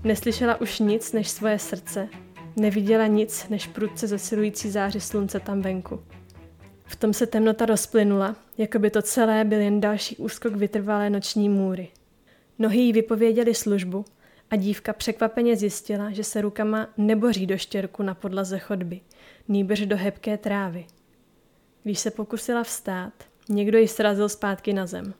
Neslyšela 0.04 0.60
už 0.60 0.78
nic 0.78 1.12
než 1.12 1.28
svoje 1.28 1.58
srdce. 1.58 2.08
Neviděla 2.56 3.06
nic 3.06 3.48
než 3.48 3.66
prudce 3.66 4.06
zesilující 4.06 4.70
záři 4.70 5.00
slunce 5.00 5.40
tam 5.40 5.62
venku. 5.62 6.02
V 6.84 6.96
tom 6.96 7.12
se 7.12 7.26
temnota 7.26 7.66
rozplynula, 7.66 8.36
jako 8.58 8.78
by 8.78 8.90
to 8.90 9.02
celé 9.02 9.44
byl 9.44 9.60
jen 9.60 9.80
další 9.80 10.16
úskok 10.16 10.54
vytrvalé 10.54 11.10
noční 11.10 11.48
můry. 11.48 11.88
Nohy 12.58 12.80
jí 12.80 12.92
vypověděly 12.92 13.54
službu 13.54 14.04
a 14.50 14.56
dívka 14.56 14.92
překvapeně 14.92 15.56
zjistila, 15.56 16.10
že 16.10 16.24
se 16.24 16.40
rukama 16.40 16.88
neboří 16.96 17.46
do 17.46 17.58
štěrku 17.58 18.02
na 18.02 18.14
podlaze 18.14 18.58
chodby, 18.58 19.00
nýbrž 19.48 19.86
do 19.86 19.96
hebké 19.96 20.38
trávy. 20.38 20.86
Když 21.82 21.98
se 21.98 22.10
pokusila 22.10 22.64
vstát, 22.64 23.12
někdo 23.48 23.78
ji 23.78 23.88
srazil 23.88 24.28
zpátky 24.28 24.72
na 24.72 24.86
zem. 24.86 25.14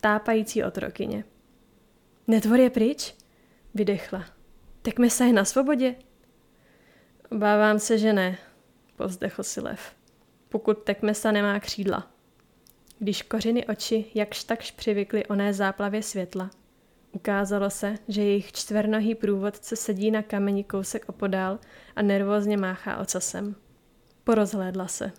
Tápající 0.00 0.64
otrokyně. 0.64 1.24
Netvor 2.26 2.60
je 2.60 2.70
pryč? 2.70 3.14
Vydechla. 3.74 4.24
Tak 4.82 4.98
Mesa 4.98 5.24
je 5.24 5.32
na 5.32 5.44
svobodě? 5.44 5.94
Obávám 7.32 7.78
se, 7.78 7.98
že 7.98 8.12
ne, 8.12 8.38
povzdechl 8.96 9.42
si 9.42 9.60
lev. 9.60 9.80
Pokud 10.48 10.78
Tekmesa 10.78 11.32
nemá 11.32 11.60
křídla. 11.60 12.10
Když 12.98 13.22
kořiny 13.22 13.66
oči 13.66 14.04
jakž 14.14 14.44
takž 14.44 14.70
přivykly 14.70 15.26
oné 15.26 15.54
záplavě 15.54 16.02
světla, 16.02 16.50
ukázalo 17.12 17.70
se, 17.70 17.94
že 18.08 18.22
jejich 18.22 18.52
čtvernohý 18.52 19.14
průvodce 19.14 19.76
sedí 19.76 20.10
na 20.10 20.22
kameni 20.22 20.64
kousek 20.64 21.08
opodál 21.08 21.58
a 21.96 22.02
nervózně 22.02 22.56
máchá 22.56 22.96
ocasem. 22.96 23.54
Porozhlédla 24.24 24.86
se. 24.86 25.12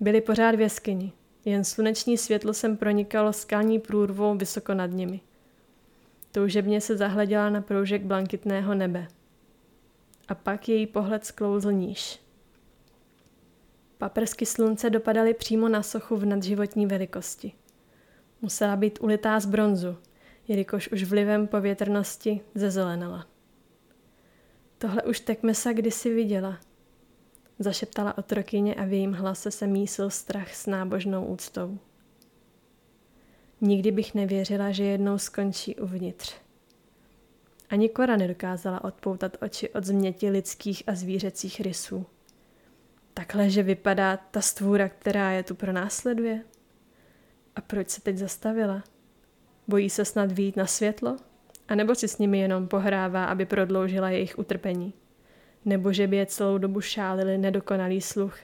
Byli 0.00 0.20
pořád 0.20 0.54
v 0.54 0.60
jeskyni, 0.60 1.12
jen 1.44 1.64
sluneční 1.64 2.18
světlo 2.18 2.54
sem 2.54 2.76
pronikalo 2.76 3.32
skalní 3.32 3.78
průrvou 3.78 4.34
vysoko 4.34 4.74
nad 4.74 4.86
nimi. 4.86 5.20
Toužebně 6.32 6.80
se 6.80 6.96
zahleděla 6.96 7.50
na 7.50 7.60
proužek 7.60 8.02
blankitného 8.02 8.74
nebe. 8.74 9.08
A 10.28 10.34
pak 10.34 10.68
její 10.68 10.86
pohled 10.86 11.26
sklouzl 11.26 11.72
níž. 11.72 12.20
Paprsky 13.98 14.46
slunce 14.46 14.90
dopadaly 14.90 15.34
přímo 15.34 15.68
na 15.68 15.82
sochu 15.82 16.16
v 16.16 16.24
nadživotní 16.24 16.86
velikosti. 16.86 17.52
Musela 18.42 18.76
být 18.76 18.98
ulitá 19.02 19.40
z 19.40 19.46
bronzu, 19.46 19.96
jelikož 20.48 20.88
už 20.88 21.04
vlivem 21.04 21.46
povětrnosti 21.46 22.40
zezelenala. 22.54 23.26
Tohle 24.78 25.02
už 25.02 25.20
Tekmesa 25.20 25.72
kdysi 25.72 26.14
viděla. 26.14 26.58
Zašeptala 27.58 28.18
otrokyně 28.18 28.74
a 28.74 28.84
v 28.84 28.92
jejím 28.92 29.12
hlase 29.12 29.50
se 29.50 29.66
mísil 29.66 30.10
strach 30.10 30.54
s 30.54 30.66
nábožnou 30.66 31.26
úctou. 31.26 31.78
Nikdy 33.60 33.90
bych 33.90 34.14
nevěřila, 34.14 34.70
že 34.70 34.84
jednou 34.84 35.18
skončí 35.18 35.76
uvnitř. 35.76 36.41
Ani 37.72 37.88
Kora 37.88 38.16
nedokázala 38.16 38.84
odpoutat 38.84 39.36
oči 39.42 39.70
od 39.70 39.84
změti 39.84 40.30
lidských 40.30 40.82
a 40.86 40.94
zvířecích 40.94 41.60
rysů. 41.60 42.06
Takhle, 43.14 43.50
že 43.50 43.62
vypadá 43.62 44.16
ta 44.16 44.40
stvůra, 44.40 44.88
která 44.88 45.30
je 45.30 45.42
tu 45.42 45.54
pro 45.54 45.72
následuje? 45.72 46.44
A 47.56 47.60
proč 47.60 47.90
se 47.90 48.00
teď 48.00 48.16
zastavila? 48.16 48.82
Bojí 49.68 49.90
se 49.90 50.04
snad 50.04 50.32
výjít 50.32 50.56
na 50.56 50.66
světlo? 50.66 51.16
A 51.68 51.74
nebo 51.74 51.94
si 51.94 52.08
s 52.08 52.18
nimi 52.18 52.38
jenom 52.38 52.68
pohrává, 52.68 53.24
aby 53.24 53.46
prodloužila 53.46 54.10
jejich 54.10 54.38
utrpení? 54.38 54.94
Nebo 55.64 55.92
že 55.92 56.06
by 56.06 56.16
je 56.16 56.26
celou 56.26 56.58
dobu 56.58 56.80
šálili 56.80 57.38
nedokonalý 57.38 58.00
sluch 58.00 58.38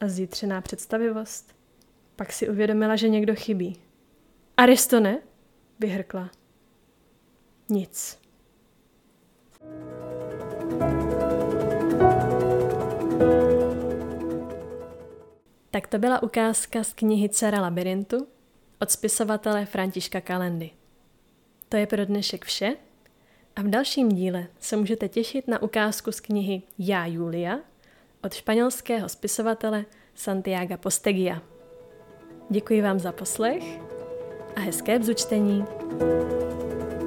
a 0.00 0.08
zítřená 0.08 0.60
představivost? 0.60 1.54
Pak 2.16 2.32
si 2.32 2.48
uvědomila, 2.48 2.96
že 2.96 3.08
někdo 3.08 3.34
chybí. 3.34 3.76
Aristone? 4.56 5.18
Vyhrkla. 5.80 6.30
Nic. 7.68 8.23
Tak 15.70 15.86
to 15.86 15.98
byla 15.98 16.22
ukázka 16.22 16.84
z 16.84 16.92
knihy 16.92 17.28
Cara 17.28 17.60
labirintu 17.60 18.26
od 18.80 18.90
spisovatele 18.90 19.66
Františka 19.66 20.20
Kalendy. 20.20 20.70
To 21.68 21.76
je 21.76 21.86
pro 21.86 22.04
dnešek 22.04 22.44
vše 22.44 22.76
a 23.56 23.62
v 23.62 23.68
dalším 23.68 24.08
díle 24.08 24.46
se 24.60 24.76
můžete 24.76 25.08
těšit 25.08 25.48
na 25.48 25.62
ukázku 25.62 26.12
z 26.12 26.20
knihy 26.20 26.62
Já 26.78 27.06
Julia 27.06 27.58
od 28.24 28.34
španělského 28.34 29.08
spisovatele 29.08 29.84
Santiago 30.14 30.76
Postegia. 30.76 31.42
Děkuji 32.50 32.82
vám 32.82 32.98
za 32.98 33.12
poslech 33.12 33.62
a 34.56 34.60
hezké 34.60 34.98
bzučtení. 34.98 35.64
thank 35.98 36.02
you 36.02 37.03